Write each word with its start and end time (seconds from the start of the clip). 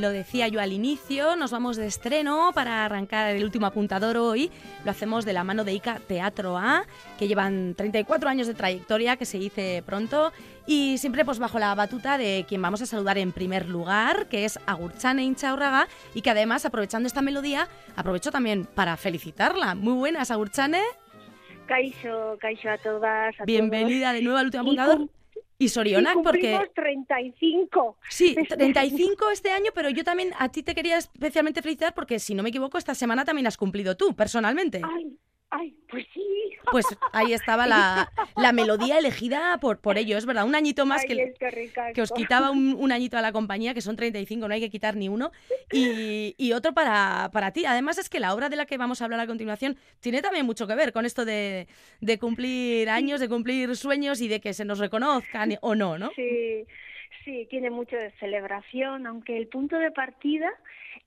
lo 0.00 0.10
decía 0.10 0.48
yo 0.48 0.60
al 0.60 0.72
inicio, 0.72 1.36
nos 1.36 1.50
vamos 1.50 1.76
de 1.76 1.86
estreno 1.86 2.50
para 2.54 2.84
arrancar 2.84 3.34
el 3.34 3.44
último 3.44 3.66
apuntador 3.66 4.16
hoy. 4.16 4.50
Lo 4.84 4.90
hacemos 4.90 5.24
de 5.24 5.32
la 5.32 5.44
mano 5.44 5.64
de 5.64 5.72
ICA 5.74 6.00
Teatro 6.00 6.56
A, 6.56 6.84
que 7.18 7.28
llevan 7.28 7.74
34 7.74 8.28
años 8.28 8.46
de 8.46 8.54
trayectoria, 8.54 9.16
que 9.16 9.24
se 9.24 9.38
dice 9.38 9.82
pronto, 9.84 10.32
y 10.66 10.98
siempre 10.98 11.24
pues 11.24 11.38
bajo 11.38 11.58
la 11.58 11.74
batuta 11.74 12.18
de 12.18 12.44
quien 12.48 12.62
vamos 12.62 12.82
a 12.82 12.86
saludar 12.86 13.18
en 13.18 13.32
primer 13.32 13.68
lugar, 13.68 14.28
que 14.28 14.44
es 14.44 14.58
Agurchane 14.66 15.22
Inchaurraga, 15.24 15.88
y 16.14 16.22
que 16.22 16.30
además, 16.30 16.64
aprovechando 16.64 17.06
esta 17.06 17.22
melodía, 17.22 17.68
aprovecho 17.96 18.30
también 18.30 18.66
para 18.66 18.96
felicitarla. 18.96 19.74
Muy 19.74 19.94
buenas, 19.94 20.30
Agurchane. 20.30 20.82
Caixo, 21.66 22.38
Caixo 22.40 22.70
a 22.70 22.78
todas. 22.78 23.34
Bienvenida 23.44 24.12
de 24.12 24.22
nuevo 24.22 24.38
al 24.38 24.46
último 24.46 24.62
apuntador. 24.62 25.17
Y 25.58 25.68
Sorionac, 25.68 26.18
y 26.18 26.22
porque... 26.22 26.70
35. 26.74 27.98
Sí, 28.08 28.36
35 28.48 29.30
este 29.30 29.50
año, 29.50 29.72
pero 29.74 29.90
yo 29.90 30.04
también 30.04 30.30
a 30.38 30.50
ti 30.50 30.62
te 30.62 30.74
quería 30.74 30.98
especialmente 30.98 31.62
felicitar 31.62 31.94
porque, 31.94 32.20
si 32.20 32.34
no 32.34 32.42
me 32.44 32.50
equivoco, 32.50 32.78
esta 32.78 32.94
semana 32.94 33.24
también 33.24 33.46
has 33.48 33.56
cumplido 33.56 33.96
tú, 33.96 34.14
personalmente. 34.14 34.80
Ay, 34.84 35.18
ay, 35.50 35.74
pues 35.88 36.06
sí. 36.12 36.24
Pues 36.70 36.84
ahí 37.12 37.32
estaba 37.32 37.66
la, 37.66 38.12
la 38.36 38.52
melodía 38.52 38.98
elegida 38.98 39.56
por, 39.58 39.78
por 39.78 39.96
ello, 39.96 40.18
es 40.18 40.26
verdad, 40.26 40.44
un 40.44 40.54
añito 40.54 40.84
más 40.84 41.00
Ay, 41.00 41.08
que, 41.08 41.34
que 41.94 42.02
os 42.02 42.12
quitaba 42.12 42.50
un, 42.50 42.74
un 42.78 42.92
añito 42.92 43.16
a 43.16 43.22
la 43.22 43.32
compañía, 43.32 43.72
que 43.72 43.80
son 43.80 43.96
35, 43.96 44.46
no 44.46 44.52
hay 44.52 44.60
que 44.60 44.68
quitar 44.68 44.94
ni 44.94 45.08
uno, 45.08 45.32
y, 45.72 46.34
y 46.36 46.52
otro 46.52 46.74
para, 46.74 47.30
para 47.32 47.52
ti. 47.52 47.64
Además 47.64 47.96
es 47.96 48.10
que 48.10 48.20
la 48.20 48.34
obra 48.34 48.50
de 48.50 48.56
la 48.56 48.66
que 48.66 48.76
vamos 48.76 49.00
a 49.00 49.06
hablar 49.06 49.20
a 49.20 49.26
continuación 49.26 49.78
tiene 50.00 50.20
también 50.20 50.44
mucho 50.44 50.66
que 50.66 50.74
ver 50.74 50.92
con 50.92 51.06
esto 51.06 51.24
de, 51.24 51.68
de 52.02 52.18
cumplir 52.18 52.90
años, 52.90 53.18
de 53.18 53.30
cumplir 53.30 53.74
sueños 53.74 54.20
y 54.20 54.28
de 54.28 54.40
que 54.40 54.52
se 54.52 54.66
nos 54.66 54.78
reconozcan 54.78 55.56
o 55.62 55.74
no, 55.74 55.96
¿no? 55.96 56.10
Sí, 56.14 56.66
sí, 57.28 57.46
tiene 57.50 57.68
mucho 57.68 57.94
de 57.96 58.10
celebración, 58.12 59.06
aunque 59.06 59.36
el 59.36 59.48
punto 59.48 59.76
de 59.78 59.90
partida 59.90 60.50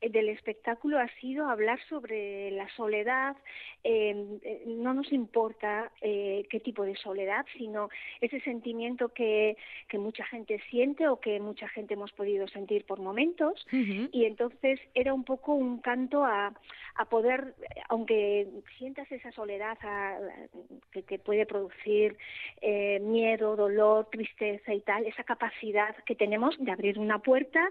eh, 0.01 0.09
del 0.09 0.29
espectáculo 0.29 1.00
ha 1.00 1.07
sido 1.19 1.50
hablar 1.50 1.79
sobre 1.90 2.51
la 2.51 2.69
soledad. 2.75 3.35
eh, 3.84 4.13
eh, 4.44 4.63
no 4.68 4.94
nos 4.94 5.12
importa 5.12 5.91
eh, 6.01 6.46
qué 6.51 6.59
tipo 6.59 6.84
de 6.84 6.96
soledad, 6.96 7.44
sino 7.57 7.90
ese 8.22 8.40
sentimiento 8.41 9.09
que, 9.09 9.57
que 9.88 9.97
mucha 9.97 10.23
gente 10.25 10.59
siente 10.69 11.07
o 11.07 11.19
que 11.19 11.40
mucha 11.40 11.68
gente 11.69 11.96
hemos 11.96 12.12
podido 12.12 12.47
sentir 12.47 12.85
por 12.85 13.00
momentos. 13.00 13.66
Y 14.12 14.25
entonces 14.25 14.79
era 14.94 15.13
un 15.16 15.23
poco 15.23 15.56
un 15.56 15.79
canto 15.79 16.23
a, 16.23 16.53
a 16.96 17.06
poder, 17.06 17.56
aunque 17.90 18.47
sientas 18.78 19.12
esa 19.12 19.31
soledad 19.31 19.78
a- 19.81 20.19
que, 20.91 21.01
que 21.03 21.17
puede 21.17 21.46
producir 21.47 22.16
eh, 22.62 23.00
miedo, 23.00 23.56
dolor, 23.56 24.07
tristeza 24.12 24.73
y 24.75 24.81
tal, 24.81 25.06
esa 25.07 25.23
capacidad 25.23 25.96
que 26.06 26.10
tenemos 26.16 26.55
de 26.59 26.72
abrir 26.72 26.99
una 26.99 27.19
puerta 27.19 27.69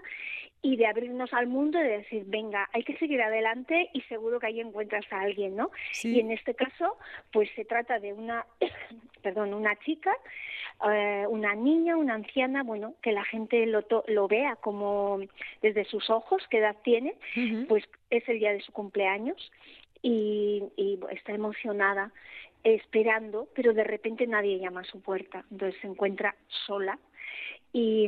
y 0.63 0.75
de 0.75 0.85
abrirnos 0.85 1.33
al 1.33 1.47
mundo 1.47 1.79
y 1.79 1.83
de 1.83 1.97
decir, 1.99 2.23
venga, 2.27 2.69
hay 2.71 2.83
que 2.83 2.95
seguir 2.97 3.19
adelante 3.21 3.89
y 3.93 4.01
seguro 4.01 4.39
que 4.39 4.45
ahí 4.47 4.59
encuentras 4.59 5.05
a 5.11 5.21
alguien, 5.21 5.55
¿no? 5.55 5.71
Sí. 5.91 6.15
Y 6.15 6.19
en 6.19 6.31
este 6.31 6.53
caso, 6.53 6.97
pues 7.31 7.49
se 7.55 7.65
trata 7.65 7.99
de 7.99 8.13
una, 8.13 8.45
perdón, 9.23 9.53
una 9.55 9.75
chica, 9.79 10.15
eh, 10.93 11.25
una 11.29 11.55
niña, 11.55 11.97
una 11.97 12.13
anciana, 12.13 12.61
bueno, 12.63 12.93
que 13.01 13.11
la 13.11 13.23
gente 13.23 13.65
lo, 13.65 13.81
to- 13.83 14.03
lo 14.07 14.27
vea 14.27 14.55
como 14.57 15.19
desde 15.63 15.83
sus 15.85 16.09
ojos, 16.11 16.43
qué 16.49 16.59
edad 16.59 16.75
tiene, 16.83 17.15
pues 17.67 17.83
es 18.11 18.27
el 18.29 18.37
día 18.39 18.53
de 18.53 18.61
su 18.61 18.71
cumpleaños 18.71 19.51
y, 20.03 20.63
y 20.75 20.99
está 21.11 21.31
emocionada 21.33 22.11
esperando, 22.63 23.47
pero 23.55 23.73
de 23.73 23.83
repente 23.83 24.27
nadie 24.27 24.59
llama 24.59 24.81
a 24.81 24.85
su 24.85 25.01
puerta, 25.01 25.43
entonces 25.49 25.79
se 25.81 25.87
encuentra 25.87 26.35
sola 26.67 26.99
y, 27.73 28.05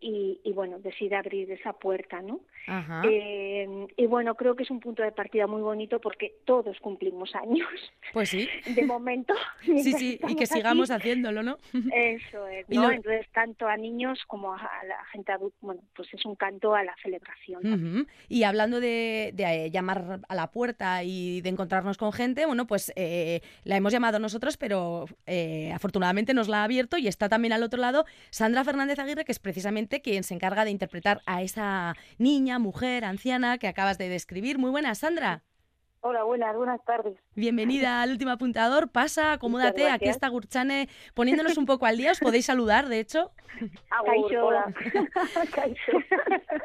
y, 0.00 0.40
y 0.44 0.52
bueno, 0.52 0.78
decide 0.78 1.16
abrir 1.16 1.50
esa 1.52 1.72
puerta, 1.72 2.20
¿no? 2.22 2.40
Ajá. 2.66 3.02
Eh, 3.08 3.86
y 3.96 4.06
bueno, 4.06 4.34
creo 4.34 4.54
que 4.54 4.62
es 4.64 4.70
un 4.70 4.80
punto 4.80 5.02
de 5.02 5.10
partida 5.12 5.46
muy 5.46 5.62
bonito 5.62 6.00
porque 6.00 6.34
todos 6.44 6.78
cumplimos 6.80 7.34
años, 7.34 7.68
Pues 8.12 8.28
sí. 8.28 8.48
de 8.74 8.84
momento. 8.84 9.34
Sí, 9.62 9.92
sí, 9.94 10.20
y 10.28 10.34
que 10.36 10.44
aquí. 10.44 10.46
sigamos 10.46 10.90
haciéndolo, 10.90 11.42
¿no? 11.42 11.56
Eso 11.94 12.46
es, 12.48 12.68
¿no? 12.68 12.82
lo- 12.82 12.90
Entonces, 12.90 13.26
tanto 13.32 13.66
a 13.66 13.76
niños 13.76 14.18
como 14.26 14.52
a 14.54 14.70
la 14.86 15.04
gente 15.12 15.32
adulta, 15.32 15.56
bueno, 15.60 15.80
pues 15.94 16.12
es 16.12 16.24
un 16.26 16.34
canto 16.34 16.74
a 16.74 16.84
la 16.84 16.94
celebración. 17.02 18.06
Y 18.28 18.42
hablando 18.44 18.80
de, 18.80 19.30
de, 19.34 19.44
eh, 19.66 19.70
llamar 19.70 20.20
a 20.28 20.34
la 20.34 20.50
puerta 20.50 21.02
y 21.04 21.40
de 21.40 21.48
encontrarnos 21.48 21.96
con 21.98 22.12
gente, 22.12 22.44
bueno, 22.46 22.66
pues 22.66 22.92
eh, 22.96 23.40
la 23.64 23.76
hemos 23.76 23.92
llamado 23.92 24.18
nosotros, 24.18 24.56
pero 24.56 25.06
eh, 25.26 25.72
afortunadamente 25.72 26.34
nos 26.34 26.48
la 26.48 26.60
ha 26.60 26.64
abierto 26.64 26.98
y 26.98 27.08
está 27.08 27.28
también 27.28 27.52
al 27.52 27.62
otro 27.62 27.80
lado 27.80 28.04
Sandra 28.30 28.64
Fernández 28.64 28.89
Aguirre, 28.98 29.24
que 29.24 29.32
es 29.32 29.38
precisamente 29.38 30.02
quien 30.02 30.24
se 30.24 30.34
encarga 30.34 30.64
de 30.64 30.70
interpretar 30.70 31.20
a 31.26 31.42
esa 31.42 31.94
niña, 32.18 32.58
mujer, 32.58 33.04
anciana 33.04 33.58
que 33.58 33.68
acabas 33.68 33.98
de 33.98 34.08
describir. 34.08 34.58
Muy 34.58 34.70
buenas, 34.70 34.98
Sandra. 34.98 35.42
Hola, 36.00 36.24
buenas, 36.24 36.56
buenas 36.56 36.82
tardes. 36.84 37.16
Bienvenida 37.36 38.02
al 38.02 38.10
último 38.10 38.32
apuntador. 38.32 38.88
Pasa, 38.90 39.32
acomódate. 39.32 39.88
Aquí 39.88 40.08
está 40.08 40.26
Gurchane 40.28 40.88
poniéndonos 41.14 41.56
un 41.58 41.66
poco 41.66 41.86
al 41.86 41.96
día. 41.96 42.10
Os 42.10 42.18
podéis 42.18 42.46
saludar, 42.46 42.88
de 42.88 42.98
hecho. 43.00 43.30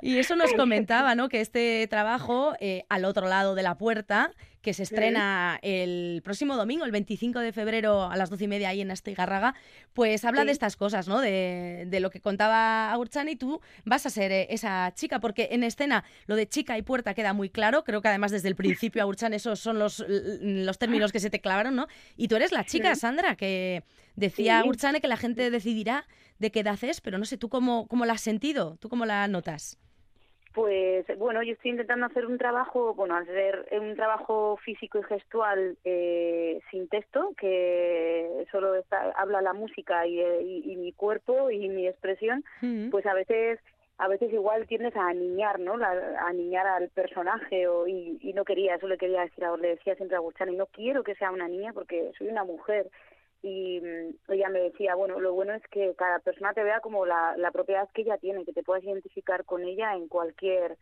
Y 0.01 0.17
eso 0.17 0.35
nos 0.35 0.53
comentaba, 0.53 1.15
¿no? 1.15 1.29
Que 1.29 1.41
este 1.41 1.87
trabajo, 1.89 2.53
eh, 2.59 2.85
al 2.89 3.05
otro 3.05 3.27
lado 3.27 3.55
de 3.55 3.63
la 3.63 3.77
puerta, 3.77 4.31
que 4.61 4.73
se 4.73 4.83
estrena 4.83 5.59
el 5.61 6.21
próximo 6.23 6.55
domingo, 6.55 6.85
el 6.85 6.91
25 6.91 7.39
de 7.39 7.51
febrero 7.51 8.03
a 8.03 8.15
las 8.17 8.29
doce 8.31 8.45
y 8.45 8.47
media 8.47 8.69
ahí 8.69 8.81
en 8.81 8.89
Astigarraga, 8.91 9.53
pues 9.93 10.25
habla 10.25 10.41
Sí. 10.41 10.45
de 10.47 10.51
estas 10.53 10.75
cosas, 10.75 11.07
¿no? 11.07 11.21
De, 11.21 11.85
de 11.87 11.99
lo 11.99 12.09
que 12.09 12.19
contaba 12.21 12.91
Agurchani 12.91 13.33
y 13.33 13.35
tú 13.35 13.61
vas 13.83 14.05
a 14.05 14.09
ser 14.09 14.31
eh, 14.31 14.47
esa 14.49 14.91
chica, 14.95 15.19
porque 15.19 15.49
en 15.51 15.63
escena 15.63 16.03
lo 16.27 16.35
de 16.35 16.47
chica 16.47 16.77
y 16.77 16.81
puerta 16.81 17.13
queda 17.13 17.33
muy 17.33 17.49
claro, 17.49 17.83
creo 17.83 18.01
que 18.01 18.07
además 18.07 18.31
desde 18.31 18.47
el 18.47 18.55
principio, 18.55 19.01
Agurchan, 19.03 19.33
esos 19.33 19.59
son 19.59 19.77
los, 19.79 20.03
los 20.65 20.77
términos 20.77 21.11
que 21.11 21.19
se 21.19 21.29
te 21.29 21.39
clavaron, 21.39 21.75
¿no? 21.75 21.87
Y 22.17 22.27
tú 22.27 22.35
eres 22.35 22.51
la 22.51 22.63
chica, 22.65 22.95
Sandra, 22.95 23.35
que 23.35 23.83
decía 24.15 24.57
Sí. 24.57 24.63
Agurchane 24.63 25.01
que 25.01 25.07
la 25.07 25.17
gente 25.17 25.49
decidirá 25.51 26.05
de 26.39 26.51
qué 26.51 26.59
edad 26.61 26.77
es, 26.83 26.99
pero 27.01 27.17
no 27.17 27.25
sé, 27.25 27.37
¿tú 27.37 27.47
cómo, 27.49 27.87
cómo 27.87 28.05
la 28.05 28.13
has 28.13 28.21
sentido? 28.21 28.77
¿Tú 28.79 28.89
cómo 28.89 29.05
la 29.05 29.27
notas? 29.27 29.77
Pues 30.53 31.05
bueno, 31.17 31.43
yo 31.43 31.51
estoy 31.51 31.71
intentando 31.71 32.05
hacer 32.05 32.25
un 32.25 32.37
trabajo, 32.37 32.93
bueno, 32.95 33.17
hacer 33.17 33.67
un 33.81 33.93
trabajo 33.95 34.57
físico 34.63 34.99
y 34.99 35.03
gestual 35.03 35.77
eh, 35.83 36.61
sin 36.71 36.87
texto, 36.87 37.33
que 37.37 38.45
solo 38.53 38.73
está, 38.75 39.11
habla 39.17 39.41
la 39.41 39.51
música 39.51 40.07
y, 40.07 40.21
eh, 40.21 40.41
y- 40.43 40.71
y 40.71 40.77
mi 40.77 40.93
cuerpo 40.93 41.51
y 41.51 41.67
mi 41.67 41.87
expresión, 41.87 42.45
pues 42.89 43.05
a 43.05 43.13
veces 43.13 43.59
a 43.97 44.07
veces 44.07 44.31
igual 44.33 44.67
tiendes 44.67 44.95
a 44.95 45.07
aniñar, 45.07 45.59
¿no? 45.59 45.77
La, 45.77 45.91
a 45.91 46.27
aniñar 46.27 46.67
al 46.67 46.89
personaje 46.89 47.67
o, 47.67 47.87
y, 47.87 48.17
y 48.21 48.33
no 48.33 48.43
quería, 48.43 48.75
eso 48.75 48.87
le 48.87 48.97
quería 48.97 49.21
decir, 49.21 49.45
a- 49.45 49.55
le 49.57 49.69
decía 49.69 49.95
siempre 49.95 50.17
a 50.17 50.49
y 50.51 50.55
no 50.55 50.65
quiero 50.67 51.03
que 51.03 51.15
sea 51.15 51.31
una 51.31 51.47
niña 51.47 51.71
porque 51.73 52.11
soy 52.17 52.27
una 52.27 52.43
mujer. 52.43 52.89
Y 53.41 53.79
mm, 53.81 54.33
ella 54.33 54.49
me 54.49 54.59
decía, 54.59 54.95
bueno, 54.95 55.19
lo 55.19 55.33
bueno 55.33 55.53
es 55.53 55.63
que 55.69 55.93
cada 55.95 56.19
persona 56.19 56.53
te 56.53 56.63
vea 56.63 56.79
como 56.81 57.05
la, 57.05 57.35
la 57.37 57.51
propiedad 57.51 57.87
que 57.93 58.01
ella 58.01 58.17
tiene, 58.17 58.43
que 58.45 58.53
te 58.53 58.63
puedas 58.63 58.83
identificar 58.83 59.45
con 59.45 59.63
ella 59.63 59.93
en 59.95 60.07
cualquier 60.07 60.77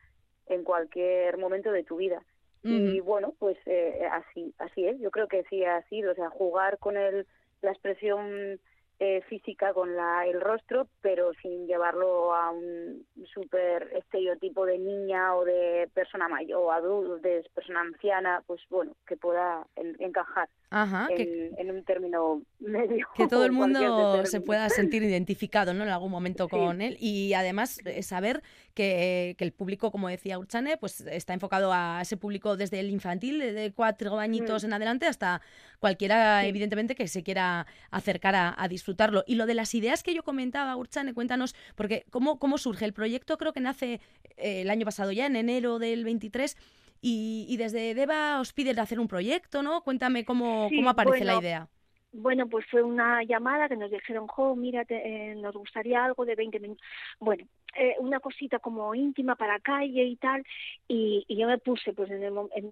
en 0.48 0.63
cualquier 0.63 1.38
momento 1.38 1.71
de 1.71 1.83
tu 1.83 1.98
vida. 1.98 2.21
Y 2.65 3.00
bueno, 3.01 3.33
pues 3.39 3.57
eh, 3.65 4.07
así 4.12 4.54
así 4.57 4.88
es. 4.88 5.00
Yo 5.00 5.12
creo 5.12 5.27
que 5.27 5.44
sí 5.50 5.63
ha 5.65 5.81
sido, 5.89 6.13
o 6.13 6.15
sea, 6.15 6.30
jugar 6.30 6.77
con 6.80 6.95
el, 6.98 7.27
la 7.62 7.71
expresión 7.71 8.60
eh, 9.05 9.21
física, 9.27 9.73
con 9.73 9.97
la, 9.97 10.25
el 10.25 10.39
rostro, 10.39 10.88
pero 11.01 11.33
sin 11.41 11.67
llevarlo 11.67 12.33
a 12.33 12.51
un 12.51 13.05
súper 13.33 13.91
estereotipo 13.94 14.65
de 14.65 14.77
niña 14.79 15.35
o 15.35 15.44
de 15.44 15.89
persona 15.94 16.29
mayor 16.29 16.61
o 16.63 16.71
adulto, 16.71 17.17
de 17.17 17.45
persona 17.53 17.81
anciana, 17.81 18.41
pues 18.47 18.61
bueno, 18.69 18.95
que 19.05 19.17
pueda 19.17 19.67
en- 19.75 19.97
encajar 20.00 20.47
Ajá, 20.75 21.07
que, 21.15 21.51
en, 21.57 21.69
en 21.69 21.75
un 21.75 21.83
término 21.83 22.41
medio. 22.59 23.07
que 23.15 23.27
todo 23.27 23.45
el 23.45 23.51
mundo 23.61 24.25
se 24.25 24.41
pueda 24.41 24.67
sentir 24.69 25.03
identificado 25.03 25.73
¿no? 25.73 25.83
en 25.83 25.89
algún 25.89 26.09
momento 26.11 26.45
Sí. 26.45 26.49
con 26.49 26.81
él 26.81 26.97
y 26.99 27.33
además 27.33 27.79
eh, 27.85 28.01
saber 28.01 28.41
que, 28.73 29.35
que 29.37 29.43
el 29.43 29.51
público, 29.53 29.91
como 29.91 30.09
decía 30.09 30.39
Urchane, 30.39 30.77
pues 30.77 31.01
está 31.01 31.33
enfocado 31.35 31.71
a 31.71 31.99
ese 32.01 32.17
público 32.17 32.57
desde 32.57 32.79
el 32.79 32.89
infantil, 32.89 33.37
de 33.39 33.71
cuatro 33.75 34.17
añitos 34.17 34.63
Mm. 34.63 34.65
en 34.65 34.73
adelante, 34.73 35.05
hasta 35.05 35.41
cualquiera, 35.79 36.41
Sí. 36.41 36.47
evidentemente, 36.47 36.95
que 36.95 37.07
se 37.07 37.21
quiera 37.21 37.67
acercar 37.91 38.33
a, 38.35 38.55
a 38.57 38.67
disfrutarlo. 38.67 39.23
Y 39.27 39.35
lo 39.35 39.45
de 39.45 39.53
las 39.53 39.75
ideas 39.75 40.01
que 40.01 40.13
yo 40.15 40.23
comentaba, 40.23 40.75
Urchane, 40.75 41.13
cuéntanos, 41.13 41.53
porque 41.75 42.05
¿cómo, 42.09 42.39
cómo 42.39 42.57
surge 42.57 42.85
el 42.85 42.93
proyecto? 42.93 43.37
Creo 43.37 43.53
que 43.53 43.59
nace 43.59 44.01
eh, 44.37 44.61
el 44.61 44.69
año 44.71 44.85
pasado 44.85 45.11
ya, 45.11 45.27
en 45.27 45.35
enero 45.35 45.77
del 45.77 46.03
23. 46.03 46.57
Y, 47.05 47.45
y 47.50 47.57
desde 47.57 47.94
Deva 47.94 48.39
os 48.39 48.53
piden 48.53 48.79
hacer 48.79 48.97
un 48.97 49.09
proyecto, 49.09 49.61
¿no? 49.61 49.83
Cuéntame 49.83 50.23
cómo, 50.23 50.69
Sí, 50.69 50.77
cómo 50.77 50.89
aparece 50.89 51.25
la 51.25 51.35
idea. 51.35 51.69
Bueno, 52.13 52.48
pues 52.48 52.65
fue 52.68 52.83
una 52.83 53.24
llamada 53.24 53.68
que 53.68 53.75
nos 53.75 53.92
dijeron, 53.92 54.27
jo, 54.27 54.56
mira, 54.56 54.86
eh, 54.88 55.33
nos 55.36 55.56
gustaría 55.56 56.06
algo 56.06 56.25
de 56.25 56.36
20 56.36 56.60
minutos. 56.60 56.86
Bueno, 57.19 57.45
eh, 57.75 57.95
una 58.00 58.19
cosita 58.19 58.60
como 58.60 58.94
íntima 58.94 59.36
para 59.36 59.60
calle 59.60 60.04
y 60.04 60.15
tal, 60.18 60.45
y, 60.88 61.25
yo 61.27 61.48
me 61.48 61.57
puse, 61.57 61.92
pues 61.94 62.12
en, 62.12 62.24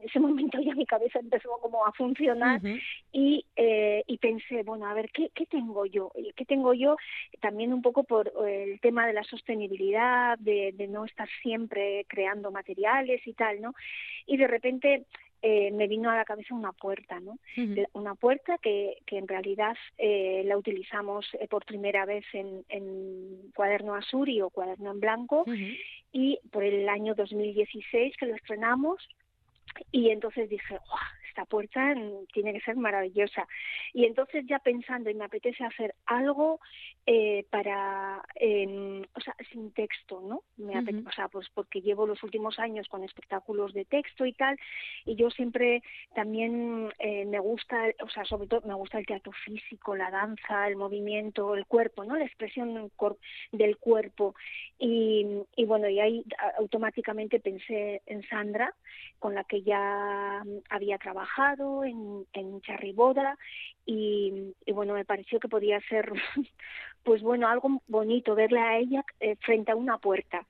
ese 0.03 0.19
momento 0.19 0.59
ya 0.61 0.75
mi 0.75 0.85
cabeza 0.85 1.19
empezó 1.19 1.49
como 1.59 1.85
a 1.85 1.91
funcionar 1.91 2.61
y, 3.11 3.43
eh, 3.55 4.03
y 4.05 4.17
pensé, 4.19 4.61
bueno, 4.61 4.85
a 4.85 4.93
ver, 4.93 5.09
¿qué, 5.11 5.31
¿qué 5.33 5.47
tengo 5.47 5.87
yo? 5.87 6.11
¿Qué 6.35 6.45
tengo 6.45 6.73
yo? 6.75 6.97
También 7.39 7.73
un 7.73 7.81
poco 7.81 8.03
por 8.03 8.31
el 8.47 8.79
tema 8.79 9.07
de 9.07 9.13
la 9.13 9.23
sostenibilidad, 9.23 10.37
de, 10.37 10.71
de 10.73 10.87
no 10.87 11.05
estar 11.05 11.27
siempre 11.41 12.05
creando 12.07 12.51
materiales 12.51 13.25
y 13.25 13.33
tal, 13.33 13.59
¿no? 13.59 13.73
Y 14.27 14.37
de 14.37 14.47
repente 14.47 15.05
eh, 15.41 15.71
me 15.71 15.87
vino 15.87 16.09
a 16.09 16.15
la 16.15 16.25
cabeza 16.25 16.53
una 16.53 16.71
puerta, 16.71 17.19
¿no? 17.19 17.39
Una 17.93 18.15
puerta 18.15 18.57
que, 18.59 18.97
que 19.05 19.17
en 19.17 19.27
realidad 19.27 19.75
eh, 19.97 20.43
la 20.45 20.57
utilizamos 20.57 21.25
eh, 21.39 21.47
por 21.47 21.65
primera 21.65 22.05
vez 22.05 22.25
en, 22.33 22.63
en 22.69 23.51
cuaderno 23.55 23.95
azul 23.95 24.29
o 24.41 24.49
cuaderno 24.49 24.91
en 24.91 24.99
blanco 24.99 25.45
y 26.11 26.39
por 26.51 26.63
el 26.63 26.87
año 26.87 27.15
2016 27.15 28.15
que 28.17 28.25
lo 28.27 28.35
estrenamos 28.35 29.07
y 29.91 30.09
entonces 30.09 30.49
dije, 30.49 30.77
esta 31.31 31.45
puerta 31.45 31.95
tiene 32.33 32.53
que 32.53 32.61
ser 32.61 32.75
maravillosa. 32.75 33.47
Y 33.93 34.05
entonces 34.05 34.45
ya 34.47 34.59
pensando, 34.59 35.09
y 35.09 35.13
me 35.13 35.25
apetece 35.25 35.63
hacer 35.63 35.95
algo 36.05 36.59
eh, 37.05 37.45
para, 37.49 38.21
eh, 38.35 39.01
o 39.15 39.21
sea, 39.21 39.35
sin 39.51 39.71
texto, 39.71 40.21
¿no? 40.21 40.43
Me 40.57 40.77
O 41.07 41.11
sea, 41.11 41.29
pues 41.29 41.47
porque 41.53 41.81
llevo 41.81 42.05
los 42.05 42.21
últimos 42.23 42.59
años 42.59 42.87
con 42.87 43.03
espectáculos 43.03 43.73
de 43.73 43.85
texto 43.85 44.25
y 44.25 44.33
tal, 44.33 44.57
y 45.05 45.15
yo 45.15 45.29
siempre 45.29 45.81
también 46.13 46.91
eh, 46.99 47.25
me 47.25 47.39
gusta, 47.39 47.77
o 48.03 48.09
sea, 48.09 48.25
sobre 48.25 48.47
todo 48.47 48.61
me 48.67 48.73
gusta 48.73 48.99
el 48.99 49.05
teatro 49.05 49.31
físico, 49.45 49.95
la 49.95 50.11
danza, 50.11 50.67
el 50.67 50.75
movimiento, 50.75 51.55
el 51.55 51.65
cuerpo, 51.65 52.03
¿no? 52.03 52.17
La 52.17 52.25
expresión 52.25 52.91
del 53.51 53.77
cuerpo. 53.77 54.35
Y, 54.77 55.25
y 55.55 55.65
bueno, 55.65 55.87
y 55.87 55.99
ahí 55.99 56.23
automáticamente 56.57 57.39
pensé 57.39 58.01
en 58.05 58.21
Sandra, 58.27 58.73
con 59.19 59.33
la 59.35 59.43
que 59.43 59.61
ya 59.61 60.43
había 60.69 60.97
trabajado 60.97 61.20
en, 61.83 62.25
en 62.33 62.61
Charriboda 62.61 63.37
y, 63.85 64.53
y 64.65 64.71
bueno, 64.71 64.93
me 64.93 65.05
pareció 65.05 65.39
que 65.39 65.47
podía 65.47 65.79
ser 65.89 66.11
pues 67.03 67.21
bueno, 67.21 67.47
algo 67.47 67.81
bonito 67.87 68.35
verla 68.35 68.69
a 68.69 68.77
ella 68.77 69.03
eh, 69.19 69.35
frente 69.37 69.71
a 69.71 69.75
una 69.75 69.97
puerta 69.97 70.45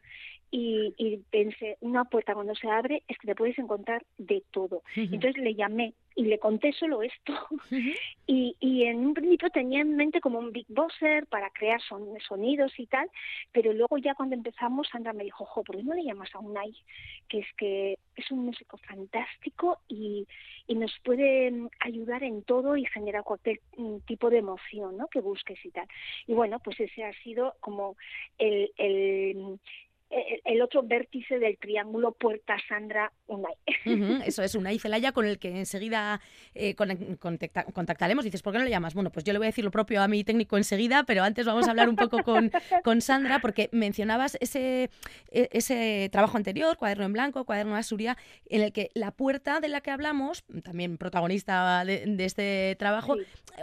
y, 0.52 0.94
y, 0.98 1.18
pensé, 1.30 1.78
una 1.80 2.04
puerta 2.04 2.34
cuando 2.34 2.54
se 2.56 2.70
abre 2.70 3.04
es 3.08 3.18
que 3.18 3.28
te 3.28 3.36
puedes 3.36 3.58
encontrar 3.58 4.04
de 4.18 4.44
todo. 4.52 4.84
Entonces 4.96 5.38
le 5.38 5.56
llamé 5.56 5.94
y 6.14 6.26
le 6.26 6.40
conté 6.40 6.74
solo 6.74 7.02
esto. 7.02 7.34
y, 8.28 8.56
y 8.60 8.84
en 8.84 8.98
un 8.98 9.14
principio 9.14 9.50
tenía 9.50 9.80
en 9.80 9.96
mente 9.96 10.20
como 10.20 10.40
un 10.40 10.52
big 10.52 10.66
bosser 10.68 11.26
para 11.28 11.50
crear 11.52 11.82
son, 11.82 12.06
sonidos 12.28 12.78
y 12.78 12.86
tal, 12.88 13.10
pero 13.54 13.72
luego 13.72 13.98
ya 13.98 14.14
cuando 14.14 14.36
empezamos, 14.36 14.90
Sandra 14.90 15.14
me 15.14 15.24
dijo, 15.24 15.46
jo, 15.46 15.64
¿por 15.64 15.78
qué 15.78 15.84
no 15.84 15.94
le 15.94 16.04
llamas 16.04 16.30
a 16.36 16.40
Unai? 16.40 16.76
Que 17.30 17.40
es 17.40 17.48
que 17.58 17.98
es 18.18 18.30
un 18.30 18.46
músico 18.46 18.78
fantástico 18.78 19.80
y, 19.88 20.28
y 20.68 20.76
nos 20.76 20.92
puede 21.04 21.50
mm, 21.50 21.70
ayudar 21.80 22.24
en 22.24 22.44
todo 22.44 22.76
y 22.76 22.86
generar 22.86 23.24
cualquier 23.24 23.62
mm, 23.78 24.00
tipo 24.00 24.30
de 24.30 24.40
emoción 24.40 24.98
¿no? 24.98 25.08
que 25.08 25.22
busques 25.22 25.64
y 25.64 25.72
tal. 25.72 25.88
Y 26.28 26.34
bueno, 26.34 26.60
pues 26.60 26.78
ese 26.80 27.06
ha 27.06 27.14
sido 27.24 27.56
como 27.62 27.96
el, 28.38 28.72
el 28.78 29.60
el 30.12 30.62
otro 30.62 30.84
vértice 30.84 31.40
del 31.40 31.58
triángulo 31.58 32.12
Puerta 32.12 32.58
Sandra 32.68 33.12
Unai. 33.28 33.54
eso 34.26 34.44
es 34.44 34.56
Unai 34.56 34.78
Celaya 34.80 35.12
con 35.12 35.26
el 35.26 35.40
que 35.40 35.60
enseguida 35.60 36.20
eh, 36.54 36.76
contactaremos. 36.76 38.26
Dices, 38.26 38.42
¿por 38.42 38.52
qué 38.54 38.60
no 38.60 38.66
le 38.66 38.70
llamas? 38.70 38.94
Bueno, 38.94 39.12
pues 39.12 39.24
yo 39.24 39.34
le 39.34 39.40
voy 39.40 39.46
a 39.46 39.50
decir 39.50 39.64
lo 39.64 39.72
propio 39.72 40.02
a 40.02 40.08
mi 40.08 40.24
técnico 40.24 40.58
enseguida, 40.58 41.04
pero 41.06 41.24
antes 41.24 41.46
vamos 41.46 41.68
a 41.68 41.72
hablar 41.72 41.90
un 41.90 41.96
poco 41.96 42.24
con, 42.24 42.52
con 42.84 43.02
Sandra, 43.02 43.40
porque 43.40 43.70
mencionabas 43.72 44.38
ese, 44.42 44.90
e, 45.32 45.50
ese 45.52 46.10
trabajo 46.12 46.38
anterior, 46.38 46.78
Cuaderno 46.78 47.06
en 47.06 47.14
Blanco, 47.14 47.46
Cuaderno 47.46 47.76
Asuria, 47.76 48.18
en 48.50 48.62
el 48.62 48.74
que 48.74 48.92
la 48.94 49.12
puerta 49.12 49.60
de 49.60 49.70
la 49.70 49.82
que 49.82 49.92
hablamos, 49.92 50.44
también 50.64 50.98
protagonista 50.98 51.86
de, 51.86 52.26
este 52.26 52.76
trabajo, 52.78 53.16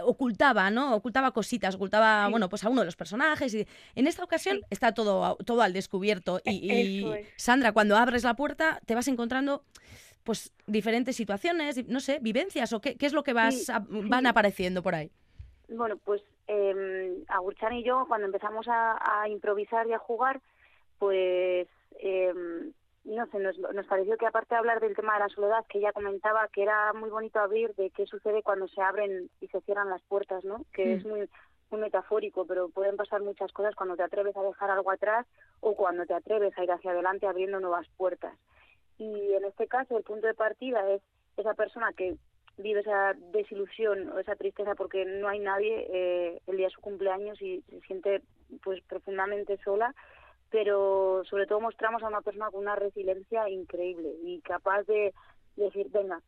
ocultaba, 0.03 0.71
¿no? 0.71 0.95
Ocultaba 0.95 1.31
cositas, 1.31 1.75
ocultaba, 1.75 2.27
bueno, 2.29 2.49
pues 2.49 2.63
a 2.63 2.69
uno 2.69 2.81
de 2.81 2.85
los 2.85 2.95
personajes. 2.95 3.53
Y 3.53 3.67
en 3.95 4.07
esta 4.07 4.23
ocasión 4.23 4.61
está 4.69 4.93
todo, 4.93 5.35
todo 5.45 5.61
al 5.61 5.73
descubierto. 5.73 6.38
Y, 6.51 7.05
Sandra, 7.35 7.71
cuando 7.71 7.95
abres 7.95 8.23
la 8.23 8.35
puerta 8.35 8.79
te 8.85 8.95
vas 8.95 9.07
encontrando 9.07 9.63
pues 10.23 10.53
diferentes 10.67 11.15
situaciones, 11.15 11.87
no 11.87 11.99
sé, 11.99 12.19
vivencias 12.21 12.73
o 12.73 12.81
qué, 12.81 12.95
qué 12.95 13.05
es 13.05 13.13
lo 13.13 13.23
que 13.23 13.33
vas 13.33 13.67
van 13.89 14.27
apareciendo 14.27 14.83
por 14.83 14.95
ahí. 14.95 15.11
Bueno, 15.69 15.97
pues 15.97 16.21
eh, 16.47 17.23
Agurchan 17.27 17.73
y 17.73 17.83
yo 17.83 18.05
cuando 18.07 18.25
empezamos 18.25 18.67
a, 18.67 19.27
improvisar 19.29 19.87
y 19.87 19.93
a 19.93 19.99
jugar, 19.99 20.41
pues 20.97 21.67
em, 21.99 22.73
no 23.05 23.25
sé, 23.27 23.39
nos, 23.39 23.57
nos, 23.57 23.85
pareció 23.85 24.17
que 24.17 24.25
aparte 24.25 24.55
de 24.55 24.59
hablar 24.59 24.79
del 24.79 24.95
tema 24.95 25.13
de 25.13 25.19
la 25.19 25.29
soledad, 25.29 25.65
que 25.69 25.77
ella 25.77 25.93
comentaba 25.93 26.47
que 26.51 26.63
era 26.63 26.93
muy 26.93 27.09
bonito 27.09 27.39
abrir 27.39 27.73
de 27.75 27.91
qué 27.91 28.05
sucede 28.05 28.43
cuando 28.43 28.67
se 28.67 28.81
abren 28.81 29.29
y 29.39 29.47
se 29.47 29.61
cierran 29.61 29.89
las 29.89 30.01
puertas, 30.03 30.43
¿no? 30.43 30.65
Que 30.73 30.85
mm. 30.85 30.97
es 30.97 31.05
muy 31.05 31.29
muy 31.71 31.81
metafórico, 31.81 32.45
pero 32.45 32.69
pueden 32.69 32.97
pasar 32.97 33.21
muchas 33.21 33.51
cosas 33.51 33.75
cuando 33.75 33.95
te 33.95 34.03
atreves 34.03 34.35
a 34.35 34.43
dejar 34.43 34.71
algo 34.71 34.91
atrás 34.91 35.25
o 35.59 35.75
cuando 35.75 36.05
te 36.05 36.13
atreves 36.13 36.57
a 36.57 36.63
ir 36.63 36.71
hacia 36.71 36.91
adelante 36.91 37.27
abriendo 37.27 37.59
nuevas 37.59 37.87
puertas. 37.97 38.35
Y 38.97 39.33
en 39.33 39.45
este 39.45 39.67
caso 39.67 39.97
el 39.97 40.03
punto 40.03 40.27
de 40.27 40.33
partida 40.33 40.89
es 40.91 41.01
esa 41.37 41.53
persona 41.53 41.93
que 41.93 42.17
vive 42.57 42.81
esa 42.81 43.13
desilusión 43.31 44.09
o 44.09 44.19
esa 44.19 44.35
tristeza 44.35 44.75
porque 44.75 45.05
no 45.05 45.29
hay 45.29 45.39
nadie 45.39 45.87
eh, 45.89 46.41
el 46.47 46.57
día 46.57 46.67
de 46.67 46.73
su 46.73 46.81
cumpleaños 46.81 47.41
y 47.41 47.61
se 47.69 47.79
siente 47.81 48.21
pues 48.63 48.81
profundamente 48.83 49.57
sola 49.63 49.95
pero 50.49 51.23
sobre 51.29 51.45
todo 51.45 51.61
mostramos 51.61 52.03
a 52.03 52.07
una 52.07 52.21
persona 52.21 52.51
con 52.51 52.59
una 52.61 52.75
resiliencia 52.75 53.47
increíble 53.47 54.09
y 54.23 54.41
capaz 54.41 54.83
de 54.83 55.13
decir 55.55 55.87
venga 55.91 56.19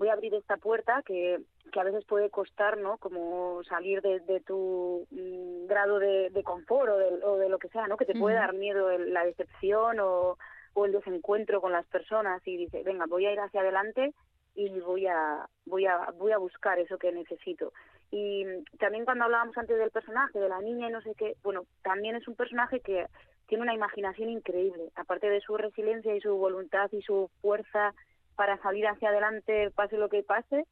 voy 0.00 0.08
a 0.08 0.14
abrir 0.14 0.34
esta 0.34 0.56
puerta 0.56 1.02
que, 1.04 1.40
que 1.72 1.80
a 1.80 1.84
veces 1.84 2.04
puede 2.04 2.30
costar, 2.30 2.78
¿no? 2.78 2.98
Como 2.98 3.62
salir 3.64 4.02
de, 4.02 4.20
de 4.20 4.40
tu 4.40 5.06
mm, 5.10 5.66
grado 5.66 5.98
de, 5.98 6.30
de 6.30 6.42
confort 6.42 6.90
o 6.90 6.96
de, 6.96 7.24
o 7.24 7.36
de, 7.36 7.48
lo 7.48 7.58
que 7.58 7.68
sea, 7.68 7.86
¿no? 7.86 7.96
Que 7.96 8.06
te 8.06 8.18
puede 8.18 8.36
dar 8.36 8.54
miedo 8.54 8.90
la 8.98 9.24
decepción 9.24 10.00
o, 10.00 10.36
o 10.74 10.84
el 10.86 10.92
desencuentro 10.92 11.60
con 11.60 11.72
las 11.72 11.86
personas 11.86 12.46
y 12.46 12.56
dice, 12.56 12.82
venga, 12.82 13.06
voy 13.08 13.26
a 13.26 13.32
ir 13.32 13.40
hacia 13.40 13.60
adelante 13.60 14.12
y 14.54 14.68
voy 14.80 15.06
a 15.06 15.46
voy 15.64 15.86
a 15.86 16.10
voy 16.18 16.32
a 16.32 16.38
buscar 16.38 16.80
eso 16.80 16.98
que 16.98 17.12
necesito 17.12 17.72
y 18.10 18.44
también 18.80 19.04
cuando 19.04 19.24
hablábamos 19.24 19.56
antes 19.56 19.78
del 19.78 19.92
personaje 19.92 20.40
de 20.40 20.48
la 20.48 20.60
niña 20.60 20.88
y 20.88 20.92
no 20.92 21.00
sé 21.02 21.14
qué 21.16 21.36
bueno 21.44 21.66
también 21.82 22.16
es 22.16 22.26
un 22.26 22.34
personaje 22.34 22.80
que 22.80 23.06
tiene 23.46 23.62
una 23.62 23.74
imaginación 23.74 24.28
increíble 24.28 24.90
aparte 24.96 25.30
de 25.30 25.40
su 25.40 25.56
resiliencia 25.56 26.16
y 26.16 26.20
su 26.20 26.36
voluntad 26.36 26.90
y 26.90 27.00
su 27.00 27.30
fuerza 27.40 27.94
para 28.40 28.56
salir 28.62 28.86
hacia 28.86 29.10
adelante 29.10 29.70
pase 29.74 29.98
lo 29.98 30.08
que 30.08 30.22
pase, 30.22 30.64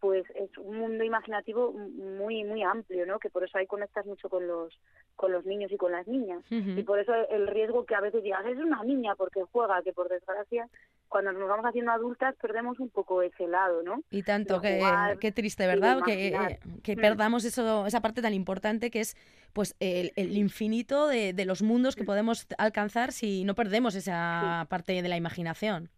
pues 0.00 0.24
es 0.34 0.50
un 0.58 0.78
mundo 0.78 1.02
imaginativo 1.02 1.72
muy 1.72 2.44
muy 2.44 2.62
amplio, 2.62 3.06
¿no? 3.06 3.18
Que 3.18 3.30
por 3.30 3.44
eso 3.44 3.58
ahí 3.58 3.66
conectas 3.66 4.04
mucho 4.06 4.28
con 4.28 4.46
los 4.46 4.72
con 5.16 5.32
los 5.32 5.46
niños 5.46 5.70
y 5.72 5.76
con 5.76 5.92
las 5.92 6.06
niñas. 6.06 6.42
Y 6.50 6.82
por 6.82 6.98
eso 6.98 7.12
el 7.30 7.46
riesgo 7.46 7.86
que 7.86 7.94
a 7.94 8.00
veces 8.00 8.22
digas, 8.22 8.44
es 8.46 8.58
una 8.58 8.82
niña 8.82 9.14
porque 9.14 9.42
juega, 9.52 9.82
que 9.82 9.92
por 9.92 10.08
desgracia 10.08 10.68
cuando 11.08 11.32
nos 11.32 11.48
vamos 11.48 11.64
haciendo 11.64 11.92
adultas 11.92 12.34
perdemos 12.42 12.80
un 12.80 12.90
poco 12.90 13.22
ese 13.22 13.46
lado, 13.46 13.82
¿no? 13.82 14.02
Y 14.10 14.24
tanto, 14.24 14.60
que, 14.60 14.82
qué 15.20 15.30
triste, 15.30 15.66
¿verdad? 15.66 16.00
Que, 16.04 16.58
que, 16.82 16.96
mm. 16.96 17.00
perdamos 17.00 17.44
eso, 17.44 17.86
esa 17.86 18.00
parte 18.00 18.20
tan 18.20 18.34
importante 18.34 18.90
que 18.90 19.00
es 19.00 19.16
pues 19.52 19.76
el, 19.78 20.12
el 20.16 20.36
infinito 20.36 21.06
de, 21.06 21.32
de, 21.32 21.44
los 21.44 21.62
mundos 21.62 21.94
que 21.94 22.02
mm. 22.02 22.06
podemos 22.06 22.46
alcanzar 22.58 23.12
si 23.12 23.44
no 23.44 23.54
perdemos 23.54 23.94
esa 23.94 24.66
parte 24.68 25.00
de 25.00 25.08
la 25.08 25.16
imaginación 25.16 25.88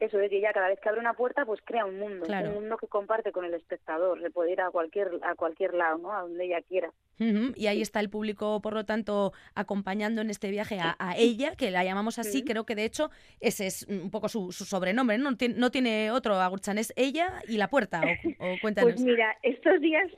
eso 0.00 0.20
es 0.20 0.30
que 0.30 0.38
ella 0.38 0.52
cada 0.52 0.68
vez 0.68 0.80
que 0.80 0.88
abre 0.88 1.00
una 1.00 1.14
puerta 1.14 1.44
pues 1.44 1.60
crea 1.64 1.84
un 1.84 1.98
mundo 1.98 2.26
un 2.26 2.54
mundo 2.54 2.76
que 2.76 2.86
comparte 2.86 3.32
con 3.32 3.44
el 3.44 3.54
espectador 3.54 4.20
se 4.20 4.30
puede 4.30 4.52
ir 4.52 4.60
a 4.60 4.70
cualquier 4.70 5.18
a 5.22 5.34
cualquier 5.34 5.74
lado 5.74 5.98
no 5.98 6.12
a 6.12 6.22
donde 6.22 6.44
ella 6.44 6.62
quiera 6.62 6.92
y 7.18 7.66
ahí 7.66 7.80
está 7.80 8.00
el 8.00 8.10
público, 8.10 8.60
por 8.60 8.74
lo 8.74 8.84
tanto, 8.84 9.32
acompañando 9.54 10.20
en 10.20 10.30
este 10.30 10.50
viaje 10.50 10.78
a, 10.80 11.14
ella, 11.16 11.56
que 11.56 11.70
la 11.70 11.84
llamamos 11.84 12.18
así, 12.18 12.44
creo 12.44 12.64
que 12.66 12.74
de 12.74 12.84
hecho 12.84 13.10
ese 13.40 13.66
es 13.66 13.86
un 13.88 14.10
poco 14.10 14.28
su, 14.28 14.52
sobrenombre, 14.52 15.18
¿no? 15.18 15.30
no 15.56 15.70
tiene 15.70 16.10
otro, 16.10 16.34
Agurchan, 16.34 16.78
es 16.78 16.92
ella 16.96 17.40
y 17.48 17.56
la 17.56 17.68
puerta, 17.68 18.02
o, 18.38 18.56
cuéntanos. 18.60 18.92
Pues 18.92 19.04
mira, 19.04 19.36
estos 19.42 19.80
días... 19.80 20.10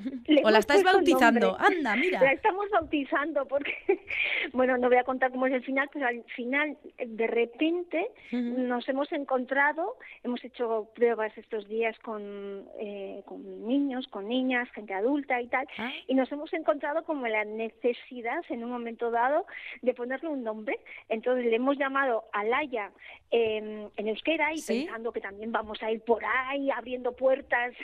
o 0.43 0.51
la 0.51 0.59
estáis 0.59 0.83
bautizando, 0.83 1.57
anda, 1.59 1.95
mira. 1.97 2.21
La 2.21 2.33
estamos 2.33 2.69
bautizando 2.71 3.47
porque, 3.47 3.73
bueno, 4.53 4.77
no 4.79 4.89
voy 4.89 4.99
a 4.99 5.05
contar 5.05 5.31
cómo 5.31 5.47
es 5.47 5.53
el 5.53 5.63
final, 5.63 5.89
pero 5.93 6.07
al 6.07 6.25
final, 6.35 6.77
de 6.99 7.27
repente, 7.27 8.09
nos 8.33 8.89
hemos 8.89 9.11
encontrado, 9.13 9.97
hemos 10.25 10.45
hecho 10.45 10.91
pruebas 10.95 11.37
estos 11.39 11.69
días 11.69 11.97
con, 12.01 12.67
eh, 12.81 13.23
con 13.25 13.67
niños, 13.67 14.09
con 14.09 14.29
niñas, 14.29 14.69
gente 14.73 14.95
adulta 14.95 15.41
y 15.41 15.47
tal, 15.47 15.67
ah. 15.79 15.93
y 16.07 16.15
nos 16.15 16.31
hemos 16.33 16.53
encontrado 16.53 16.88
como 17.05 17.27
la 17.27 17.45
necesidad 17.45 18.45
en 18.49 18.65
un 18.65 18.71
momento 18.71 19.11
dado 19.11 19.47
de 19.83 19.95
ponerle 19.95 20.29
un 20.29 20.43
nombre. 20.43 20.79
Entonces 21.09 21.47
le 21.47 21.57
hemos 21.57 21.79
llamado 21.79 22.25
Alaya 22.33 22.91
en 23.31 23.91
euskera 23.97 24.53
y 24.55 24.63
pensando 24.63 25.13
que 25.13 25.21
también 25.21 25.53
vamos 25.53 25.83
a 25.83 25.91
ir 25.91 26.01
por 26.03 26.25
ahí 26.25 26.71
abriendo 26.71 27.13
puertas 27.13 27.75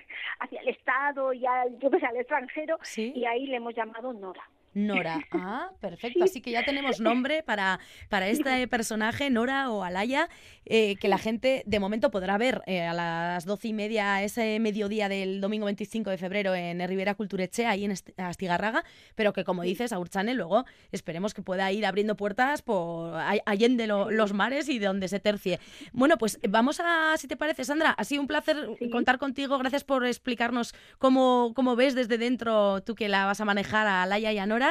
hacia 0.41 0.61
el 0.61 0.69
Estado 0.69 1.33
y 1.33 1.47
al, 1.47 1.79
yo 1.79 1.89
al 1.89 2.17
extranjero 2.17 2.79
y 2.97 3.25
ahí 3.25 3.47
le 3.47 3.57
hemos 3.57 3.75
llamado 3.75 4.13
Nora. 4.13 4.49
Nora. 4.75 5.21
Ah, 5.47 5.71
perfecto. 5.81 6.25
Así 6.25 6.40
que 6.40 6.52
ya 6.52 6.64
tenemos 6.64 7.00
nombre 7.00 7.43
para, 7.43 7.78
para 8.09 8.28
este 8.31 8.66
personaje, 8.69 9.31
Nora 9.31 9.71
o 9.71 9.83
Alaya, 9.83 10.28
eh, 10.64 10.97
que 10.97 11.09
la 11.09 11.19
gente 11.19 11.62
de 11.66 11.81
momento 11.81 12.11
podrá 12.11 12.38
ver 12.38 12.62
eh, 12.66 12.83
a 12.83 12.95
las 12.95 13.45
doce 13.45 13.69
y 13.69 13.73
media, 13.73 14.23
ese 14.23 14.59
mediodía 14.61 15.09
del 15.09 15.40
domingo 15.40 15.66
25 15.66 16.11
de 16.11 16.19
febrero 16.19 16.54
en 16.54 16.87
Rivera 16.88 17.14
Cultureche, 17.14 17.66
ahí 17.66 17.85
en 17.85 17.95
Astigarraga, 18.16 18.85
pero 19.16 19.33
que 19.33 19.45
como 19.45 19.62
dices, 19.62 19.93
a 19.93 19.99
Urchane 19.99 20.35
luego 20.35 20.64
esperemos 20.93 21.35
que 21.35 21.43
pueda 21.43 21.71
ir 21.73 21.85
abriendo 21.85 22.16
puertas 22.16 22.62
por 22.62 23.14
allende 23.45 23.87
los 23.87 24.33
mares 24.33 24.69
y 24.69 24.78
de 24.78 24.87
donde 24.87 25.09
se 25.09 25.21
tercie. 25.21 25.61
Bueno, 25.93 26.16
pues 26.16 26.38
vamos 26.49 26.81
a, 26.83 27.16
si 27.19 27.28
te 27.28 27.37
parece, 27.37 27.64
Sandra, 27.64 27.90
ha 27.90 28.04
sido 28.04 28.23
un 28.23 28.28
placer 28.28 28.57
contar 28.90 29.19
contigo. 29.19 29.59
Gracias 29.59 29.85
por 29.85 30.07
explicarnos 30.07 30.75
cómo, 30.99 31.52
cómo 31.54 31.76
ves 31.76 31.95
desde 31.95 32.19
dentro 32.19 32.83
tú 32.83 32.95
que 32.95 33.09
la 33.09 33.26
vas 33.26 33.40
a 33.40 33.45
manejar 33.45 33.87
a 33.87 34.02
Alaya 34.02 34.33
y 34.33 34.38
a 34.38 34.47
Nora 34.47 34.63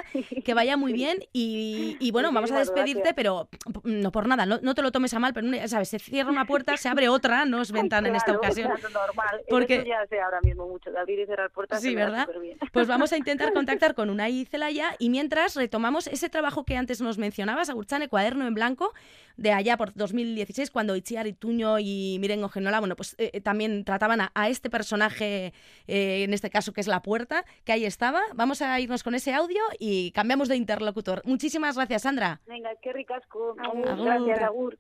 que 0.44 0.54
vaya 0.54 0.78
muy 0.78 0.94
bien 0.94 1.20
y, 1.34 2.10
bueno, 2.12 2.32
vamos 2.32 2.52
a 2.52 2.60
despedirte, 2.60 3.14
pero 3.14 3.50
no 3.84 4.12
por 4.12 4.28
nada, 4.28 4.46
no, 4.46 4.76
te 4.76 4.82
lo 4.82 4.92
tomes 4.92 5.14
a 5.14 5.20
mal, 5.20 5.34
pero 5.34 5.48
sabes, 5.68 5.90
se 5.90 6.00
cierra 6.00 6.32
una 6.32 6.46
puerta, 6.46 6.78
se 6.78 6.90
abre 6.90 7.10
otra, 7.10 7.46
no 7.46 7.62
es 7.62 7.72
ventana 7.84 8.10
en 8.10 8.16
esta 8.16 8.34
ocasión. 8.34 8.70
normal. 8.70 9.42
Porque 9.50 9.84
ya 9.86 10.06
sé 10.08 10.20
ahora 10.20 10.42
mismo 10.42 10.68
mucho, 10.68 10.92
de 10.92 11.00
abrir 11.00 11.20
y 11.20 11.26
cerrar 11.26 11.50
puertas. 11.52 11.82
Sí, 11.82 11.96
¿verdad? 11.96 12.28
Pues 12.72 12.88
vamos 12.88 13.12
a 13.14 13.18
intentar 13.18 13.54
contactar 13.54 13.96
con 13.96 14.10
Unai 14.10 14.46
Celaya 14.46 14.96
y 15.00 15.10
mientras 15.10 15.56
retomamos 15.56 16.08
ese 16.08 16.30
trabajo 16.30 16.64
que 16.66 16.78
antes 16.78 17.02
nos 17.02 17.18
mencionabas, 17.18 17.70
Agurchane, 17.70 18.08
cuaderno 18.08 18.48
en 18.48 18.54
blanco, 18.54 18.94
de 19.38 19.52
allá 19.52 19.78
por 19.78 19.94
2016, 19.94 20.72
cuando 20.72 20.96
Itziar 20.96 21.28
Ituño 21.28 21.80
y 21.80 22.18
Miren 22.20 22.44
Ogenola, 22.44 22.80
bueno, 22.80 22.96
pues 22.96 23.16
eh, 23.18 23.32
eh, 23.34 23.42
también 23.42 23.84
trataban 23.84 24.22
a, 24.22 24.50
este 24.50 24.70
personaje, 24.70 25.54
eh, 25.88 26.24
en 26.24 26.34
este 26.34 26.50
caso 26.50 26.74
que 26.74 26.82
es 26.82 26.88
la 26.88 27.02
puerta, 27.02 27.46
que 27.64 27.72
ahí 27.72 27.86
estaba. 27.86 28.22
Vamos 28.36 28.62
a 28.62 28.80
irnos 28.80 29.04
con 29.04 29.16
ese 29.16 29.34
audio 29.34 29.62
y 29.80 30.12
cambiamos 30.12 30.48
de 30.48 30.56
interlocutor. 30.56 31.22
Muchísimas 31.26 31.76
gracias, 31.76 32.04
Sandra. 32.04 32.42
Venga, 32.46 32.70
qué 32.82 32.94
ricasco. 32.94 33.56
Gracias, 33.56 34.42
Agur. 34.42 34.78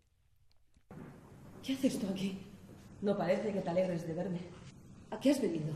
¿Qué 1.64 1.74
haces 1.74 2.00
tú 2.00 2.08
aquí? 2.10 2.40
No 3.02 3.18
parece 3.18 3.52
que 3.52 3.62
te 3.62 3.70
alegres 3.70 4.06
de 4.08 4.14
verme. 4.14 4.40
¿A 5.12 5.20
qué 5.20 5.32
has 5.32 5.42
venido? 5.42 5.74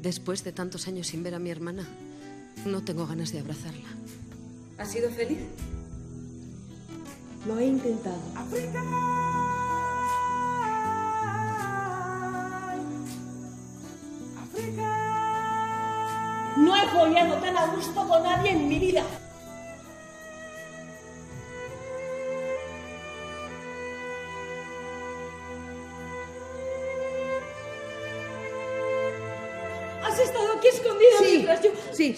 Después 0.00 0.44
de 0.44 0.52
tantos 0.52 0.86
años 0.86 1.06
sin 1.06 1.22
ver 1.22 1.34
a 1.34 1.38
mi 1.38 1.50
hermana, 1.50 1.88
no 2.66 2.82
tengo 2.82 3.06
ganas 3.06 3.32
de 3.32 3.40
abrazarla. 3.40 3.88
¿Has 4.78 4.90
sido 4.90 5.10
feliz? 5.10 5.38
Lo 7.46 7.58
he 7.58 7.66
intentado. 7.66 8.20
¡África! 8.34 8.82
¡África! 14.42 16.54
No 16.56 16.76
he 16.76 16.88
follado 16.88 17.34
tan 17.36 17.56
a 17.56 17.66
gusto 17.66 18.08
con 18.08 18.22
nadie 18.22 18.52
en 18.52 18.68
mi 18.68 18.78
vida. 18.78 19.04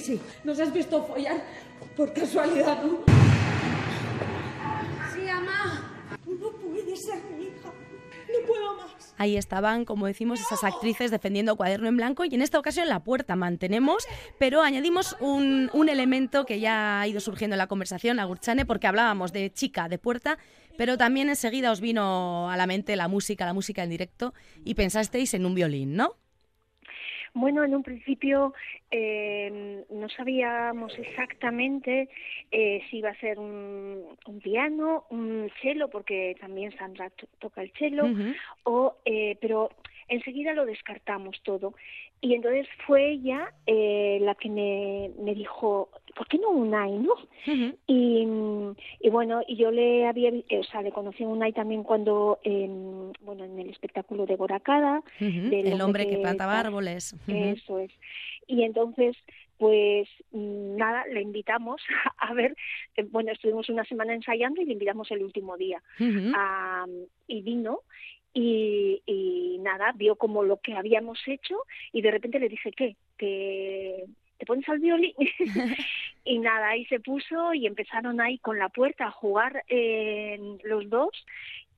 Sí. 0.07 0.21
¿Nos 0.45 0.61
has 0.61 0.73
visto 0.73 1.03
follar 1.03 1.43
por 1.97 2.13
casualidad, 2.13 2.81
no? 2.81 3.01
Sí, 5.13 5.21
mamá. 5.27 5.91
No 6.25 6.51
puede 6.53 6.97
ser 6.97 7.21
mi 7.37 7.47
hija. 7.47 7.73
No 8.29 8.47
puedo 8.47 8.77
más. 8.77 9.15
Ahí 9.19 9.37
estaban, 9.37 9.85
como 9.85 10.07
decimos, 10.07 10.39
esas 10.39 10.63
actrices 10.63 11.11
defendiendo 11.11 11.57
cuaderno 11.57 11.89
en 11.89 11.97
blanco 11.97 12.25
y 12.25 12.33
en 12.33 12.41
esta 12.41 12.57
ocasión 12.61 12.89
la 12.89 13.03
puerta 13.03 13.35
mantenemos, 13.35 14.07
pero 14.39 14.63
añadimos 14.63 15.17
un, 15.19 15.71
un 15.73 15.89
elemento 15.89 16.47
que 16.47 16.61
ya 16.61 17.01
ha 17.01 17.09
ido 17.09 17.19
surgiendo 17.19 17.55
en 17.55 17.59
la 17.59 17.67
conversación, 17.67 18.21
Agurchane, 18.21 18.65
porque 18.65 18.87
hablábamos 18.87 19.33
de 19.33 19.53
chica, 19.53 19.89
de 19.89 19.99
puerta, 19.99 20.39
pero 20.79 20.97
también 20.97 21.31
enseguida 21.31 21.73
os 21.73 21.81
vino 21.81 22.49
a 22.49 22.57
la 22.57 22.69
mente 22.69 22.95
la 22.95 23.09
música, 23.09 23.45
la 23.45 23.55
música 23.55 23.83
en 23.83 23.91
directo 23.91 24.35
y 24.65 24.75
pensasteis 24.75 25.35
en 25.35 25.47
un 25.47 25.57
violín, 25.57 25.97
¿no? 25.97 26.15
Bueno, 27.39 27.65
en 27.65 27.75
un 27.75 27.83
principio 27.83 28.55
eh, 28.91 29.85
no 29.91 30.09
sabíamos 30.09 30.99
exactamente 30.99 32.09
eh, 32.51 32.83
si 32.89 32.97
iba 32.97 33.11
a 33.11 33.21
ser 33.21 33.39
un, 33.39 34.17
piano, 34.43 35.05
un 35.11 35.53
cello, 35.61 35.91
porque 35.91 36.35
también 36.41 36.75
Sandra 36.79 37.13
toca 37.39 37.61
el 37.61 37.71
cello, 37.73 38.05
o, 38.63 38.97
eh, 39.05 39.37
pero 39.39 39.69
enseguida 40.09 40.55
lo 40.55 40.65
descartamos 40.65 41.39
todo. 41.43 41.75
Y 42.23 42.33
entonces 42.33 42.67
fue 42.87 43.11
ella 43.11 43.53
eh, 43.67 44.17
la 44.23 44.35
que 44.35 44.49
me, 44.49 45.11
me 45.23 45.35
dijo, 45.35 45.91
¿por 46.17 46.27
qué 46.29 46.39
no 46.39 46.51
Unai, 46.51 46.99
no? 46.99 47.15
y, 47.87 48.27
y, 49.01 49.11
bueno, 49.11 49.43
y 49.47 49.57
yo 49.57 49.71
le 49.71 50.07
había, 50.07 50.31
o 50.31 50.65
sea, 50.65 50.83
le 50.83 50.91
conocí 50.91 51.23
a 51.23 51.29
Unai 51.29 51.53
también 51.53 51.83
cuando, 51.83 52.39
en, 52.43 53.13
bueno, 53.21 53.45
en 53.45 53.59
el 53.59 53.71
espectáculo 53.71 54.27
de 54.27 54.37
Boracada. 54.37 55.03
el 55.21 55.81
hombre 55.81 56.09
que, 56.09 56.17
plantaba 56.19 56.59
árboles. 56.59 57.15
Eso 57.29 57.79
es. 57.79 57.93
Y 58.47 58.63
entonces, 58.63 59.17
pues 59.59 60.09
nada, 60.33 61.05
le 61.07 61.21
invitamos 61.21 61.83
a 62.19 62.33
ver, 62.33 62.57
eh, 62.97 63.05
bueno, 63.11 63.33
estuvimos 63.33 63.69
una 63.69 63.85
semana 63.85 64.15
ensayando 64.15 64.63
y 64.63 64.65
le 64.65 64.73
invitamos 64.73 65.11
el 65.11 65.23
último 65.23 65.57
día. 65.57 65.83
a, 66.35 66.87
y 67.27 67.43
vino 67.43 67.81
y, 68.33 69.59
nada, 69.61 69.93
vio 69.93 70.17
como 70.17 70.45
lo 70.45 70.61
que 70.61 70.75
habíamos 70.75 71.19
hecho 71.27 71.57
y 71.93 72.03
de 72.03 72.11
repente 72.11 72.39
le 72.39 72.49
dije, 72.49 72.71
¿qué? 72.73 72.97
¿Te, 73.17 74.05
te 74.39 74.47
pones 74.47 74.69
al 74.69 74.79
violín? 74.79 75.15
y 76.25 76.39
nada, 76.39 76.69
ahí 76.69 76.85
se 76.87 77.01
puso 77.01 77.55
y 77.55 77.67
empezaron 77.67 78.21
ahí 78.21 78.39
con 78.39 78.59
la 78.59 78.69
puerta 78.69 79.07
a 79.07 79.13
jugar 79.13 79.65
eh, 79.69 80.39
los 80.65 80.89
dos 80.91 81.11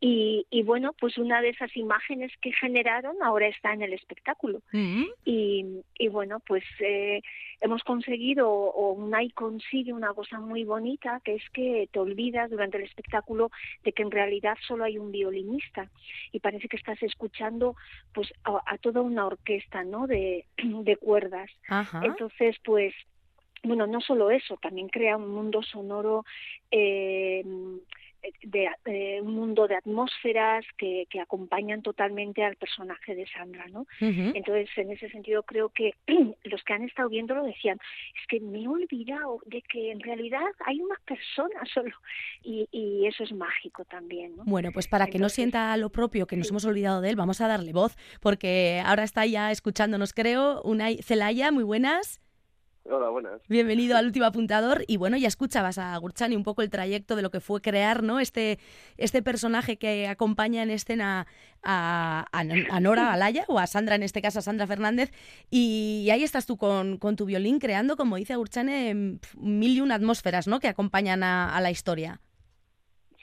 y, 0.01 0.47
y, 0.51 0.63
bueno, 0.63 0.93
pues 0.99 1.19
una 1.19 1.41
de 1.41 1.49
esas 1.49 1.77
imágenes 1.77 2.31
que 2.41 2.53
generaron 2.53 3.17
ahora 3.23 3.49
está 3.49 3.73
en 3.73 3.83
el 3.83 3.93
espectáculo. 3.93 4.61
Mm. 4.73 5.05
y, 5.25 5.67
y, 5.99 6.09
bueno, 6.09 6.41
pues 6.47 6.65
eh, 6.81 7.21
hemos 7.61 7.83
conseguido, 7.83 8.49
o 8.49 8.93
Unai 8.93 9.31
consigue 9.31 9.93
una 9.93 10.15
cosa 10.15 10.39
muy 10.39 10.65
bonita, 10.65 11.21
que 11.25 11.35
es 11.35 11.51
que 11.51 11.89
te 11.93 11.99
olvidas 11.99 12.51
durante 12.51 12.77
el 12.77 12.85
espectáculo 12.85 13.51
de 13.83 13.93
que 13.93 14.03
en 14.03 14.11
realidad 14.11 14.57
solo 14.67 14.85
hay 14.85 14.99
un 14.99 15.11
violinista 15.11 15.91
y 16.33 16.41
parece 16.41 16.69
que 16.69 16.77
estás 16.77 17.03
escuchando 17.03 17.75
pues 18.13 18.33
a, 18.45 18.79
toda 18.79 19.01
una 19.01 19.27
orquesta, 19.27 19.83
¿no? 19.83 20.07
De, 20.07 20.45
de 20.57 20.97
cuerdas. 20.97 21.51
Entonces, 22.03 22.57
pues 22.65 22.95
bueno, 23.65 23.89
no 23.89 24.01
solo 24.01 24.31
eso, 24.31 24.57
también 24.63 24.89
crea 24.89 25.17
un 25.17 25.31
mundo 25.31 25.63
sonoro 25.63 26.25
eh, 26.71 27.43
de, 28.43 29.21
un 29.23 29.35
mundo 29.35 29.69
de 29.69 29.77
atmósferas 29.77 30.65
que, 30.77 31.07
que, 31.11 31.21
acompañan 31.21 31.83
totalmente 31.83 32.45
al 32.45 32.57
personaje 32.57 33.15
de 33.15 33.27
Sandra, 33.29 33.67
¿no? 33.69 33.87
Entonces, 34.01 34.69
en 34.77 34.91
ese 34.91 35.09
sentido, 35.11 35.43
creo 35.43 35.69
que 35.71 35.95
los 36.45 36.63
que 36.65 36.73
han 36.73 36.85
estado 36.85 37.09
viéndolo 37.09 37.45
decían, 37.45 37.79
es 38.21 38.27
que 38.29 38.41
me 38.41 38.63
he 38.63 38.69
olvidado 38.69 39.41
de 39.47 39.63
que 39.63 39.91
en 39.93 40.01
realidad 40.01 40.47
hay 40.67 40.81
una 40.81 40.97
persona 41.05 41.61
solo 41.75 41.95
y, 42.43 42.69
y 42.73 43.07
eso 43.07 43.25
es 43.25 43.33
mágico 43.33 43.85
también, 43.85 44.37
¿no? 44.37 44.45
Bueno, 44.45 44.71
pues 44.73 44.89
para 44.89 45.07
que 45.07 45.19
no 45.19 45.29
sienta 45.29 45.77
lo 45.77 45.91
propio 45.91 46.27
que 46.27 46.37
nos 46.37 46.51
hemos 46.51 46.65
olvidado 46.65 47.01
de 47.01 47.11
él, 47.11 47.17
vamos 47.17 47.41
a 47.41 47.49
darle 47.49 47.73
voz, 47.73 47.97
porque 48.21 48.83
ahora 48.85 49.05
está 49.05 49.27
ya 49.27 49.51
escuchándonos, 49.51 50.13
creo, 50.13 50.63
una 50.63 50.89
Celaya, 51.03 51.51
muy 51.53 51.65
buenas. 51.65 52.21
Hola, 52.91 53.11
buenas. 53.11 53.43
Bienvenido 53.49 53.99
al 53.99 54.07
último 54.07 54.25
apuntador. 54.25 54.83
Y 54.87 54.97
bueno, 54.97 55.19
ya 55.19 55.29
escuchabas 55.29 55.77
a 55.77 55.95
Gurchani 55.99 56.37
un 56.37 56.43
poco 56.43 56.63
el 56.63 56.71
trayecto 56.71 57.17
de 57.17 57.23
lo 57.23 57.31
que 57.31 57.41
fue 57.41 57.61
crear, 57.61 58.03
¿no? 58.03 58.19
Este, 58.19 58.59
este 58.97 59.23
personaje 59.23 59.77
que 59.77 60.07
acompaña 60.07 60.63
en 60.63 60.71
escena 60.71 61.27
a, 61.63 62.27
a, 62.33 62.81
Nora 62.81 63.13
Alaya, 63.13 63.45
o 63.49 63.59
a 63.59 63.67
Sandra, 63.67 63.95
en 63.95 64.03
este 64.03 64.23
caso 64.23 64.39
a 64.39 64.43
Sandra 64.43 64.67
Fernández. 64.67 65.13
Y, 65.51 66.09
ahí 66.11 66.23
estás 66.23 66.47
tú 66.47 66.57
con, 66.57 66.97
con, 66.97 67.17
tu 67.17 67.27
violín 67.27 67.59
creando, 67.59 67.97
como 67.97 68.17
dice 68.17 68.37
Gurchane, 68.37 69.19
mil 69.37 69.77
y 69.77 69.81
una 69.83 69.97
atmósferas, 69.97 70.49
¿no? 70.49 70.59
Que 70.59 70.69
acompañan 70.69 71.23
a, 71.23 71.61
la 71.61 71.71
historia. 71.71 72.21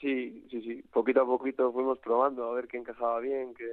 Sí, 0.00 0.46
sí, 0.48 0.62
sí. 0.62 0.84
Poquito 0.92 1.22
a 1.22 1.26
poquito 1.26 1.72
fuimos 1.72 1.98
probando 1.98 2.44
a 2.44 2.54
ver 2.54 2.68
qué 2.68 2.76
encajaba 2.76 3.18
bien, 3.18 3.52
qué 3.54 3.64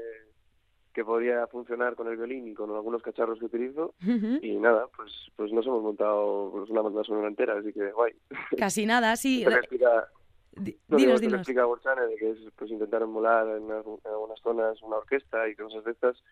que 0.94 1.04
podría 1.04 1.48
funcionar 1.48 1.96
con 1.96 2.08
el 2.08 2.18
violín 2.18 2.48
y 2.48 2.54
con 2.54 2.70
algunos 2.72 3.02
cacharros 3.02 3.40
que 3.40 3.46
utilizo 3.46 3.96
y 4.42 4.56
nada, 4.58 4.88
pues 4.96 5.12
pues 5.36 5.52
nos 5.52 5.66
hemos 5.66 5.82
montado 5.82 6.50
pues, 6.52 6.70
una 6.70 6.82
banda 6.82 7.04
sonora 7.04 7.28
entera, 7.28 7.58
así 7.58 7.74
que 7.74 7.92
guay. 7.92 8.14
Casi 8.58 8.86
nada, 8.86 9.16
sí. 9.16 9.44
Se 9.44 9.54
explica, 9.54 10.08
no, 10.56 10.98
dinos, 10.98 11.20
dinos. 11.20 11.40
explica 11.40 11.66
Borsane 11.66 12.06
de 12.08 12.16
que 12.16 12.32
es 12.32 12.38
pues 12.56 12.70
intentar 12.70 13.02
emular 13.02 13.48
en, 13.58 13.72
algunas 13.72 14.40
zonas 14.42 14.82
una 14.84 14.98
orquesta 14.98 15.48
y 15.50 15.56
cosas 15.56 15.84
de 15.84 15.92
estas, 15.92 16.24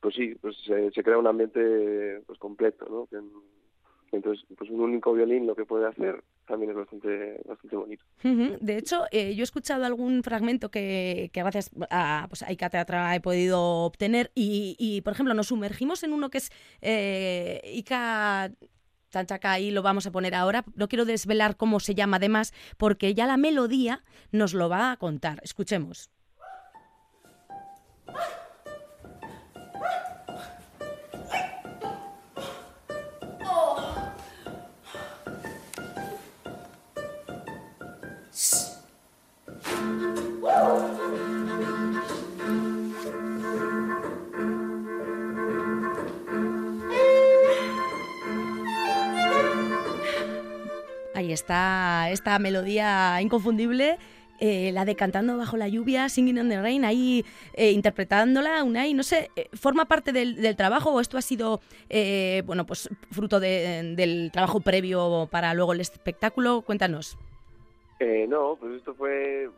pues 0.00 0.14
sí, 0.14 0.34
pues 0.34 0.56
se, 0.64 1.02
crea 1.02 1.18
un 1.18 1.26
ambiente 1.26 2.20
pues 2.26 2.38
completo, 2.38 2.86
¿no? 2.90 3.08
Entonces, 4.14 4.44
pues 4.56 4.70
un 4.70 4.80
único 4.80 5.12
violín 5.12 5.46
lo 5.46 5.54
que 5.54 5.64
puede 5.64 5.86
hacer 5.86 6.22
también 6.46 6.70
es 6.70 6.76
bastante, 6.76 7.40
bastante 7.46 7.76
bonito. 7.76 8.04
De 8.22 8.76
hecho, 8.76 9.04
eh, 9.10 9.34
yo 9.34 9.42
he 9.42 9.44
escuchado 9.44 9.84
algún 9.84 10.22
fragmento 10.22 10.70
que, 10.70 11.30
gracias 11.32 11.70
a, 11.90 12.26
pues, 12.28 12.42
a 12.42 12.70
Teatra 12.70 13.14
he 13.14 13.20
podido 13.20 13.84
obtener 13.84 14.30
y, 14.34 15.00
por 15.02 15.12
ejemplo, 15.12 15.34
nos 15.34 15.48
sumergimos 15.48 16.02
en 16.02 16.12
uno 16.12 16.30
que 16.30 16.38
es 16.38 16.50
eh, 16.80 17.60
Ica 17.72 18.50
Tanchaca 19.10 19.58
y 19.60 19.70
lo 19.70 19.82
vamos 19.82 20.06
a 20.06 20.12
poner 20.12 20.34
ahora. 20.34 20.64
No 20.74 20.88
quiero 20.88 21.04
desvelar 21.04 21.56
cómo 21.56 21.80
se 21.80 21.94
llama 21.94 22.16
además, 22.18 22.52
porque 22.76 23.14
ya 23.14 23.26
la 23.26 23.36
melodía 23.36 24.02
nos 24.32 24.54
lo 24.54 24.68
va 24.68 24.92
a 24.92 24.96
contar. 24.96 25.40
Escuchemos. 25.42 26.10
Está 51.34 52.08
esta 52.10 52.38
melodía 52.38 53.20
inconfundible. 53.20 53.98
Eh, 54.40 54.72
la 54.72 54.84
de 54.84 54.96
Cantando 54.96 55.36
bajo 55.36 55.56
la 55.56 55.68
lluvia, 55.68 56.08
Singing 56.08 56.38
in 56.38 56.48
the 56.48 56.60
Rain, 56.60 56.84
ahí 56.84 57.24
eh, 57.54 57.70
interpretándola, 57.70 58.64
Unai, 58.64 58.92
no 58.92 59.04
sé, 59.04 59.30
eh, 59.36 59.48
¿forma 59.52 59.84
parte 59.84 60.12
del, 60.12 60.56
trabajo 60.56 60.90
o 60.90 61.00
esto 61.00 61.16
ha 61.16 61.22
sido, 61.22 61.60
bueno, 62.44 62.66
pues 62.66 62.88
fruto 63.10 63.38
del 63.38 64.30
trabajo 64.32 64.60
previo 64.60 65.28
para 65.30 65.54
luego 65.54 65.72
el 65.72 65.80
espectáculo? 65.80 66.62
Cuéntanos. 66.62 67.16
no, 68.28 68.56
pues 68.58 68.74
esto 68.74 68.94
fue 68.94 69.48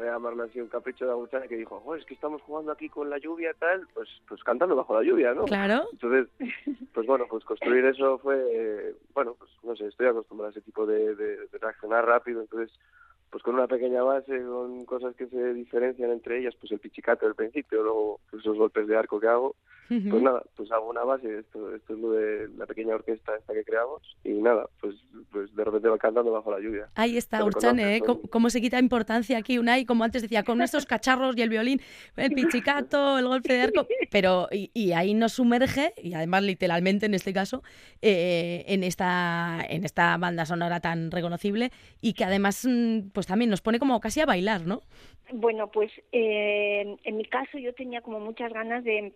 voy 0.00 0.08
a 0.08 0.12
llamarlo 0.12 0.44
así 0.44 0.60
un 0.60 0.68
capricho 0.68 1.04
de 1.04 1.12
Agustana 1.12 1.46
que 1.46 1.56
dijo, 1.56 1.82
oh, 1.84 1.94
es 1.94 2.04
que 2.04 2.14
estamos 2.14 2.40
jugando 2.42 2.72
aquí 2.72 2.88
con 2.88 3.10
la 3.10 3.18
lluvia 3.18 3.54
tal, 3.58 3.86
pues 3.94 4.08
pues 4.26 4.42
cantando 4.42 4.74
bajo 4.74 4.94
la 4.94 5.06
lluvia, 5.06 5.34
¿no? 5.34 5.44
Claro. 5.44 5.84
Entonces, 5.92 6.28
pues 6.94 7.06
bueno, 7.06 7.26
pues 7.28 7.44
construir 7.44 7.84
eso 7.84 8.18
fue, 8.18 8.94
bueno, 9.14 9.36
pues 9.38 9.50
no 9.62 9.76
sé, 9.76 9.86
estoy 9.86 10.08
acostumbrado 10.08 10.48
a 10.48 10.52
ese 10.52 10.62
tipo 10.62 10.86
de, 10.86 11.14
de, 11.14 11.36
de 11.46 11.58
reaccionar 11.60 12.06
rápido, 12.06 12.40
entonces 12.40 12.72
pues 13.30 13.44
con 13.44 13.54
una 13.54 13.68
pequeña 13.68 14.02
base, 14.02 14.42
con 14.42 14.84
cosas 14.84 15.14
que 15.14 15.26
se 15.28 15.54
diferencian 15.54 16.10
entre 16.10 16.38
ellas, 16.38 16.54
pues 16.58 16.72
el 16.72 16.80
pichicato 16.80 17.26
del 17.26 17.36
principio, 17.36 17.82
luego 17.82 18.20
pues, 18.30 18.42
esos 18.42 18.56
golpes 18.56 18.88
de 18.88 18.96
arco 18.96 19.20
que 19.20 19.28
hago, 19.28 19.54
pues 19.90 20.22
nada, 20.22 20.44
pues 20.54 20.70
hago 20.70 20.88
una 20.88 21.02
base, 21.02 21.40
esto, 21.40 21.74
esto 21.74 21.94
es 21.94 21.98
lo 21.98 22.12
de 22.12 22.48
la 22.56 22.64
pequeña 22.66 22.94
orquesta 22.94 23.34
esta 23.34 23.52
que 23.52 23.64
creamos, 23.64 24.00
y 24.22 24.34
nada, 24.34 24.68
pues, 24.80 24.94
pues 25.32 25.52
de 25.52 25.64
repente 25.64 25.88
va 25.88 25.98
cantando 25.98 26.30
bajo 26.30 26.52
la 26.52 26.60
lluvia. 26.60 26.88
Ahí 26.94 27.16
está, 27.16 27.44
Urchane, 27.44 27.96
¿eh? 27.96 28.00
¿Cómo, 28.00 28.50
se 28.50 28.60
quita 28.60 28.78
importancia 28.78 29.36
aquí 29.36 29.58
Unai, 29.58 29.84
como 29.84 30.04
antes 30.04 30.22
decía, 30.22 30.44
con 30.44 30.62
estos 30.62 30.86
cacharros 30.86 31.36
y 31.36 31.42
el 31.42 31.48
violín, 31.48 31.80
el 32.16 32.30
pichicato, 32.30 33.18
el 33.18 33.26
golpe 33.26 33.52
de 33.52 33.62
arco, 33.62 33.86
pero 34.12 34.46
y, 34.52 34.92
ahí 34.92 35.12
nos 35.14 35.32
sumerge, 35.32 35.92
y 36.00 36.14
además 36.14 36.44
literalmente 36.44 37.06
en 37.06 37.14
este 37.14 37.32
caso, 37.32 37.64
eh, 38.00 38.64
en, 38.68 38.84
esta, 38.84 39.58
en 39.68 39.84
esta 39.84 40.16
banda 40.18 40.46
sonora 40.46 40.78
tan 40.78 41.10
reconocible, 41.10 41.72
y 42.00 42.12
que 42.12 42.24
además 42.24 42.64
mm, 42.64 43.10
pues 43.12 43.26
también 43.26 43.50
nos 43.50 43.60
pone 43.60 43.80
como 43.80 43.98
casi 43.98 44.20
a 44.20 44.26
bailar, 44.26 44.66
¿no? 44.66 44.82
Bueno, 45.32 45.68
pues 45.68 45.90
eh, 46.12 46.96
en 47.02 47.16
mi 47.16 47.24
caso 47.24 47.58
yo 47.58 47.72
tenía 47.74 48.00
como 48.00 48.20
muchas 48.20 48.52
ganas 48.52 48.84
de 48.84 49.12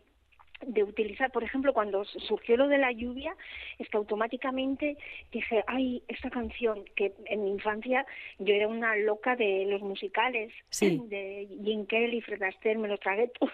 de 0.67 0.83
utilizar, 0.83 1.31
por 1.31 1.45
ejemplo, 1.45 1.73
cuando 1.73 2.05
surgió 2.05 2.57
lo 2.57 2.69
de 2.69 2.79
la 2.79 2.93
lluvia, 2.93 3.37
es 3.79 3.89
que 3.89 3.97
automáticamente 3.97 4.97
dije, 5.33 5.65
ay, 5.67 6.03
esta 6.09 6.31
canción, 6.31 6.85
que 6.97 7.13
en 7.27 7.45
mi 7.45 7.51
infancia 7.51 8.07
yo 8.39 8.55
era 8.55 8.69
una 8.69 8.97
loca 8.97 9.37
de 9.37 9.67
los 9.67 9.83
musicales, 9.83 10.53
de 10.81 11.49
Jim 11.65 11.87
Kelly, 11.87 12.21
Fred 12.21 12.43
Astaire, 12.43 12.79
me 12.79 12.89
lo 12.89 12.99
tragué 12.99 13.29
todos. 13.29 13.53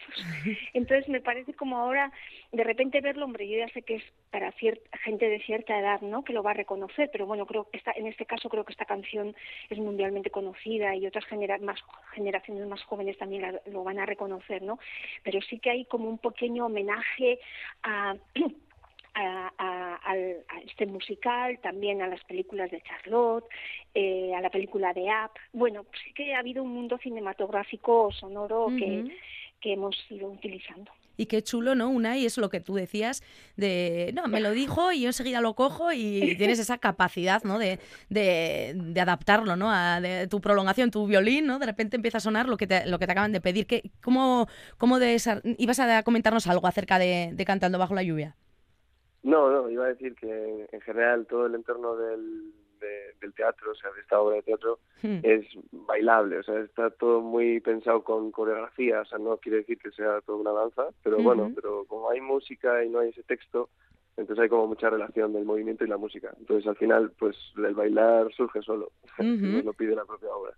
Entonces 0.73 1.09
me 1.09 1.21
parece 1.21 1.55
como 1.55 1.79
ahora, 1.79 2.13
de 2.53 2.65
repente 2.65 3.01
verlo, 3.01 3.25
hombre, 3.25 3.49
yo 3.49 3.59
ya 3.59 3.69
sé 3.69 3.83
que 3.83 3.97
es 3.97 4.03
para 4.31 4.51
cierta, 4.53 4.99
gente 4.99 5.29
de 5.29 5.41
cierta 5.41 5.79
edad, 5.79 6.01
¿no? 6.01 6.25
Que 6.25 6.33
lo 6.33 6.43
va 6.43 6.51
a 6.51 6.55
reconocer, 6.55 7.09
pero 7.13 7.27
bueno, 7.27 7.47
creo 7.47 7.71
que 7.71 7.77
esta, 7.79 7.93
en 7.93 8.07
este 8.07 8.27
caso 8.27 8.49
creo 8.49 8.65
que 8.65 8.73
esta 8.73 8.87
canción 8.87 9.37
es 9.69 9.79
mundialmente 9.79 10.31
conocida 10.31 10.97
y 10.97 11.07
otras 11.07 11.25
genera 11.27 11.59
más, 11.59 11.79
generaciones 12.13 12.67
más 12.67 12.83
jóvenes 12.83 13.17
también 13.19 13.61
lo 13.67 13.85
van 13.85 14.01
a 14.01 14.07
reconocer, 14.07 14.63
¿no? 14.63 14.79
Pero 15.23 15.41
sí 15.43 15.59
que 15.61 15.71
hay 15.71 15.85
como 15.85 16.09
un 16.09 16.19
pequeño 16.19 16.67
homenaje 16.67 17.39
a 17.83 18.17
a, 19.15 20.17
este 20.65 20.87
musical, 20.87 21.59
también 21.61 22.03
a 22.03 22.07
las 22.07 22.23
películas 22.25 22.71
de 22.71 22.81
Charlotte, 22.83 23.45
eh, 23.95 24.33
a 24.35 24.41
la 24.41 24.51
película 24.51 24.93
de 24.93 25.11
App. 25.11 25.37
Bueno, 25.53 25.85
sí 26.05 26.13
que 26.15 26.35
ha 26.35 26.39
habido 26.39 26.63
un 26.63 26.73
mundo 26.73 26.99
cinematográfico 26.99 28.13
sonoro 28.13 28.69
que, 28.79 29.17
que 29.61 29.73
hemos 29.73 29.97
ido 30.11 30.29
utilizando. 30.29 30.93
Y 31.17 31.27
qué 31.27 31.43
chulo, 31.43 31.75
¿no? 31.75 31.91
Una, 31.91 32.17
y 32.17 32.27
es 32.27 32.39
lo 32.39 32.49
que 32.49 32.61
tú 32.61 32.75
decías, 32.75 33.23
de, 33.57 34.13
no, 34.15 34.27
me 34.29 34.41
lo 34.41 34.53
dijo 34.53 34.93
y 34.93 35.03
yo 35.03 35.09
enseguida 35.09 35.41
lo 35.41 35.55
cojo 35.55 35.93
y 35.93 36.35
tienes 36.39 36.59
esa 36.59 36.79
capacidad, 36.79 37.43
¿no? 37.45 37.59
De, 37.59 37.79
de, 38.09 38.73
de 38.75 39.01
adaptarlo, 39.01 39.57
¿no? 39.57 39.71
A 39.71 40.01
de 40.01 40.27
tu 40.29 40.41
prolongación, 40.41 40.91
tu 40.91 41.07
violín, 41.07 41.47
¿no? 41.47 41.59
De 41.59 41.67
repente 41.67 41.97
empieza 41.97 42.19
a 42.19 42.21
sonar 42.21 42.49
lo 42.49 42.57
que 42.57 42.67
te, 42.67 42.87
lo 42.87 42.99
que 42.99 43.07
te 43.07 43.13
acaban 43.13 43.33
de 43.33 43.41
pedir. 43.41 43.67
¿Qué, 43.67 43.91
¿Cómo, 44.03 44.49
cómo 44.79 44.99
de 44.99 45.21
ibas 45.59 45.81
a 45.81 46.03
comentarnos 46.03 46.47
algo 46.47 46.67
acerca 46.67 46.99
de, 46.99 47.31
de 47.35 47.45
Cantando 47.45 47.79
bajo 47.79 47.95
la 47.95 48.03
lluvia? 48.03 48.37
No, 49.23 49.51
no, 49.51 49.69
iba 49.69 49.85
a 49.85 49.89
decir 49.89 50.15
que 50.15 50.67
en 50.73 50.81
general 50.81 51.27
todo 51.27 51.47
el 51.47 51.55
entorno 51.55 51.95
del, 51.97 52.55
del 52.81 53.35
teatro, 53.35 53.73
o 53.73 53.75
sea, 53.75 53.91
de 53.93 54.01
esta 54.01 54.21
obra 54.21 54.37
de 54.37 54.43
teatro, 54.43 54.79
hmm. 55.03 55.21
es 55.23 55.47
bailable, 55.73 56.39
o 56.39 56.43
sea, 56.43 56.61
está 56.61 56.91
todo 56.91 57.21
muy 57.21 57.61
pensado 57.61 58.03
con 58.03 58.31
coreografía, 58.31 59.01
o 59.01 59.05
sea, 59.05 59.19
no 59.19 59.37
quiere 59.39 59.59
decir 59.59 59.79
que 59.79 59.91
sea 59.91 60.21
toda 60.23 60.39
una 60.39 60.53
danza, 60.53 60.89
pero 61.03 61.19
bueno, 61.19 61.53
pero 61.55 61.85
como 61.87 62.11
hay 62.11 62.21
música 62.21 62.85
y 62.85 62.89
no 62.89 63.01
hay 63.01 63.11
ese 63.11 63.23
texto, 63.23 63.69
entonces 64.17 64.43
hay 64.43 64.49
como 64.49 64.67
mucha 64.67 64.91
relación 64.91 65.33
del 65.33 65.45
movimiento 65.45 65.85
y 65.85 65.89
la 65.89 65.97
música. 65.97 66.33
Entonces 66.39 66.67
al 66.67 66.77
final, 66.77 67.13
pues 67.19 67.37
el 67.57 67.75
bailar 67.75 68.33
surge 68.35 68.61
solo, 68.63 68.93
uh 69.19 69.63
lo 69.65 69.73
pide 69.73 69.95
la 69.95 70.05
propia 70.05 70.29
obra. 70.35 70.55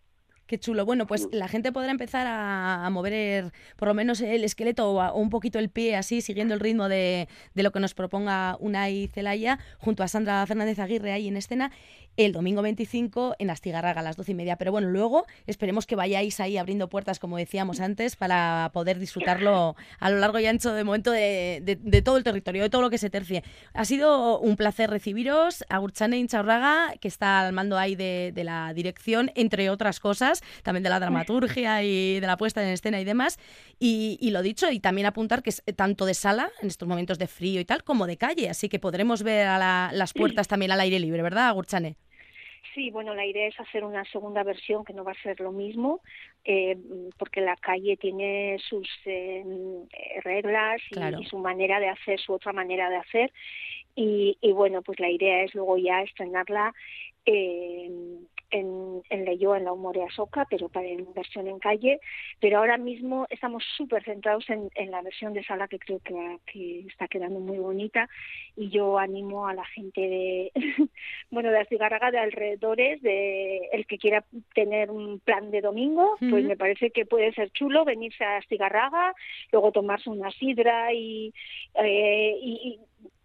Qué 0.53 0.59
chulo. 0.59 0.85
Bueno, 0.85 1.07
pues 1.07 1.29
la 1.33 1.49
gente 1.49 1.73
podrá 1.73 1.91
empezar 1.91 2.27
a, 2.29 2.87
mover 2.91 3.55
por 3.77 3.89
lo 3.89 3.95
menos 3.95 4.21
el 4.21 4.45
esqueleto 4.45 4.91
o, 4.91 5.15
un 5.15 5.31
poquito 5.31 5.59
el 5.59 5.71
pie 5.71 5.97
así, 5.97 6.21
siguiendo 6.21 6.53
el 6.53 6.61
ritmo 6.61 6.91
de, 6.91 7.27
de, 7.55 7.63
lo 7.63 7.73
que 7.73 7.81
nos 7.81 7.95
proponga 7.95 8.59
Unai 8.61 9.09
Celaya, 9.15 9.59
junto 9.79 10.03
a 10.03 10.09
Sandra 10.09 10.45
Fernández 10.47 10.79
Aguirre 10.79 11.13
ahí 11.13 11.27
en 11.27 11.39
escena 11.39 11.73
el 12.17 12.33
domingo 12.33 12.63
25 12.63 13.37
en 13.39 13.51
Astigarraga 13.51 14.01
a 14.01 14.05
las 14.05 14.17
doce 14.17 14.33
y 14.33 14.35
media. 14.35 14.57
Pero 14.57 14.73
bueno, 14.73 14.89
luego 14.89 15.27
esperemos 15.47 15.87
que 15.87 15.97
vayáis 15.97 16.41
ahí 16.41 16.57
abriendo 16.57 16.89
puertas, 16.89 17.19
como 17.19 17.39
decíamos 17.39 17.81
antes, 17.81 18.17
para 18.17 18.71
poder 18.73 18.99
disfrutarlo 18.99 19.77
a 19.99 20.11
lo 20.11 20.19
largo 20.19 20.39
y 20.39 20.47
ancho 20.47 20.73
de 20.73 20.85
momento 20.85 21.11
de, 21.11 22.03
todo 22.05 22.17
el 22.17 22.25
territorio, 22.25 22.63
de 22.63 22.71
todo 22.71 22.83
lo 22.83 22.91
que 22.91 22.99
se 22.99 23.11
tercie. 23.11 23.43
Ha 23.73 23.85
sido 23.85 24.39
un 24.39 24.57
placer 24.57 24.91
recibiros 24.91 25.65
a 25.69 25.81
Urchane 25.81 26.19
Inchaurraga, 26.19 26.95
que 27.01 27.09
está 27.09 27.41
al 27.41 27.53
mando 27.53 27.79
ahí 27.79 27.95
de, 27.97 28.33
la 28.43 28.75
dirección, 28.75 29.31
entre 29.35 29.71
otras 29.71 30.01
cosas, 30.01 30.42
también 30.63 30.83
de 30.83 30.91
la 30.91 31.01
dramaturgia 31.01 31.83
y 31.83 32.21
de 32.21 32.27
la 32.27 32.37
puesta 32.37 32.63
en 32.63 32.69
escena 32.69 33.01
y 33.01 33.05
demás. 33.05 33.39
Y, 33.79 34.31
lo 34.31 34.43
dicho, 34.43 34.71
y 34.71 34.81
también 34.81 35.07
apuntar 35.07 35.43
que 35.43 35.51
es 35.51 35.63
tanto 35.77 36.07
de 36.07 36.15
sala, 36.15 36.51
en 36.61 36.69
estos 36.69 36.89
momentos 36.89 37.19
de 37.19 37.27
frío 37.27 37.61
y 37.61 37.65
tal, 37.65 37.85
como 37.85 38.07
de 38.07 38.17
calle. 38.17 38.49
Así 38.49 38.69
que 38.69 38.79
podremos 38.79 39.23
ver 39.23 39.47
a 39.47 39.91
las 39.93 40.13
puertas 40.13 40.49
también 40.49 40.73
al 40.73 40.81
aire 40.81 40.99
libre, 40.99 41.23
¿verdad, 41.23 41.57
Urchane? 41.57 41.97
Sí, 42.75 42.91
bueno, 42.91 43.15
la 43.15 43.27
idea 43.27 43.49
es 43.49 43.61
hacer 43.61 43.85
una 43.85 44.05
segunda 44.07 44.43
versión 44.45 44.85
que 44.85 44.95
no 44.95 45.05
va 45.05 45.13
a 45.13 45.23
ser 45.23 45.41
lo 45.41 45.53
mismo, 45.53 46.01
eh, 46.45 46.79
porque 47.19 47.43
la 47.43 47.57
calle 47.57 47.99
tiene 47.99 48.59
sus 48.67 48.89
eh, 49.05 49.45
reglas 50.25 50.81
y, 50.91 51.25
su 51.27 51.39
manera 51.39 51.81
de 51.81 51.91
hacer, 51.91 52.19
su 52.19 52.33
otra 52.33 52.53
manera 52.53 52.89
de 52.89 52.97
hacer. 52.97 53.33
Y, 53.95 54.39
y 54.41 54.53
bueno, 54.53 54.81
pues 54.81 54.99
la 55.01 55.11
idea 55.11 55.43
es 55.43 55.55
luego 55.55 55.77
ya 55.77 56.01
estrenarla 56.01 56.73
eh, 57.27 57.91
en, 58.53 59.03
en 59.11 59.25
Leyó, 59.25 59.57
en 59.57 59.65
la 59.65 59.73
Humorea 59.73 60.09
Soca, 60.11 60.47
pero 60.49 60.69
para 60.69 60.87
en 60.87 61.13
versión 61.15 61.49
en 61.49 61.59
calle. 61.59 62.01
Pero 62.41 62.59
ahora 62.59 62.77
mismo 62.77 63.27
estamos 63.31 63.65
súper 63.77 64.05
centrados 64.05 64.49
en, 64.51 64.71
en, 64.75 64.91
la 64.91 65.03
versión 65.03 65.33
de 65.33 65.43
sala 65.43 65.67
que 65.67 65.79
creo 65.79 65.99
que, 66.01 66.39
que, 66.47 66.81
está 66.81 67.09
quedando 67.09 67.41
muy 67.41 67.59
bonita. 67.59 68.09
Y 68.57 68.69
yo 68.69 68.99
animo 68.99 69.49
a 69.49 69.55
la 69.55 69.65
gente 69.65 70.01
de, 70.01 70.53
bueno, 71.31 71.51
de 71.51 71.59
Astigarraga, 71.59 72.11
de 72.11 72.19
alrededores, 72.19 73.03
de 73.03 73.69
el 73.73 73.87
que 73.87 73.99
quiera 73.99 74.25
tener 74.55 74.91
un 74.91 75.19
plan 75.19 75.51
de 75.51 75.63
domingo, 75.63 76.17
pues 76.19 76.45
me 76.45 76.57
parece 76.57 76.91
que 76.91 77.07
puede 77.07 77.33
ser 77.33 77.51
chulo 77.51 77.85
venirse 77.85 78.25
a 78.25 78.37
Astigarraga, 78.37 79.15
luego 79.51 79.73
tomarse 79.73 80.11
una 80.11 80.31
sidra 80.33 80.93
y, 80.93 81.33
eh, 81.75 82.37
y 82.41 82.79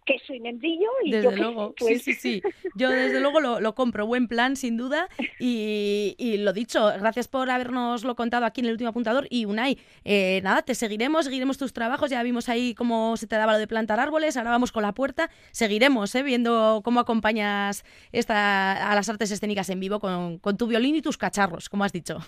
queso 0.08 0.32
y 0.32 0.40
membrillo 0.40 0.88
y 1.04 1.10
desde 1.10 1.36
luego, 1.36 1.74
sí, 1.76 1.84
pues 1.84 2.02
sí, 2.02 2.14
sí. 2.14 2.42
Yo 2.74 2.90
desde 2.90 3.20
luego 3.20 3.40
lo, 3.40 3.74
compro, 3.74 4.06
buen 4.06 4.26
plan, 4.26 4.56
sin 4.56 4.76
duda. 4.76 5.08
Y, 5.38 6.36
lo 6.38 6.52
dicho, 6.52 6.86
gracias 6.98 7.28
por 7.28 7.50
habernoslo 7.50 8.16
contado 8.16 8.46
aquí 8.46 8.60
en 8.60 8.66
el 8.66 8.72
último 8.72 8.90
apuntador. 8.90 9.26
Y 9.30 9.44
Unai, 9.44 9.78
eh, 10.04 10.40
nada, 10.42 10.62
te 10.62 10.74
seguiremos, 10.74 11.26
seguiremos 11.26 11.58
tus 11.58 11.72
trabajos. 11.72 12.10
Ya 12.10 12.22
vimos 12.22 12.48
ahí 12.48 12.74
cómo 12.74 13.16
se 13.16 13.26
te 13.26 13.36
daba 13.36 13.52
lo 13.52 13.58
de 13.58 13.66
plantar 13.66 14.00
árboles, 14.00 14.36
ahora 14.36 14.50
vamos 14.50 14.72
con 14.72 14.82
la 14.82 14.92
puerta. 14.92 15.30
Seguiremos 15.50 16.14
eh, 16.14 16.22
viendo 16.22 16.80
cómo 16.82 17.00
acompañas 17.00 17.84
esta, 18.12 18.90
a 18.90 18.94
las 18.94 19.08
artes 19.08 19.30
escénicas 19.30 19.68
en 19.68 19.80
vivo 19.80 20.00
con, 20.00 20.38
con 20.38 20.56
tu 20.56 20.66
violín 20.66 20.96
y 20.96 21.02
tus 21.02 21.18
cacharros, 21.18 21.68
como 21.68 21.84
has 21.84 21.92
dicho. 21.92 22.18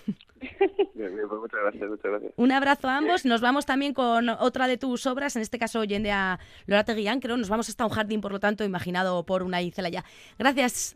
Pues 1.09 1.41
muchas 1.41 1.59
gracias, 1.61 1.89
muchas 1.89 2.11
gracias. 2.11 2.33
Un 2.35 2.51
abrazo 2.51 2.87
a 2.89 2.97
ambos. 2.97 3.25
Nos 3.25 3.41
vamos 3.41 3.65
también 3.65 3.93
con 3.93 4.29
otra 4.29 4.67
de 4.67 4.77
tus 4.77 5.05
obras, 5.07 5.35
en 5.35 5.41
este 5.41 5.57
caso 5.59 5.83
Yende 5.83 6.11
a 6.11 6.39
Lorate 6.65 6.93
Guillán, 6.93 7.19
creo. 7.19 7.37
Nos 7.37 7.49
vamos 7.49 7.69
hasta 7.69 7.85
un 7.85 7.91
jardín, 7.91 8.21
por 8.21 8.31
lo 8.31 8.39
tanto, 8.39 8.63
imaginado 8.63 9.25
por 9.25 9.43
una 9.43 9.61
ya. 9.89 10.03
Gracias. 10.37 10.95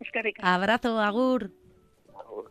Es 0.00 0.08
que 0.12 0.32
Abrazo, 0.42 1.00
Agur. 1.00 1.50
agur. 2.14 2.50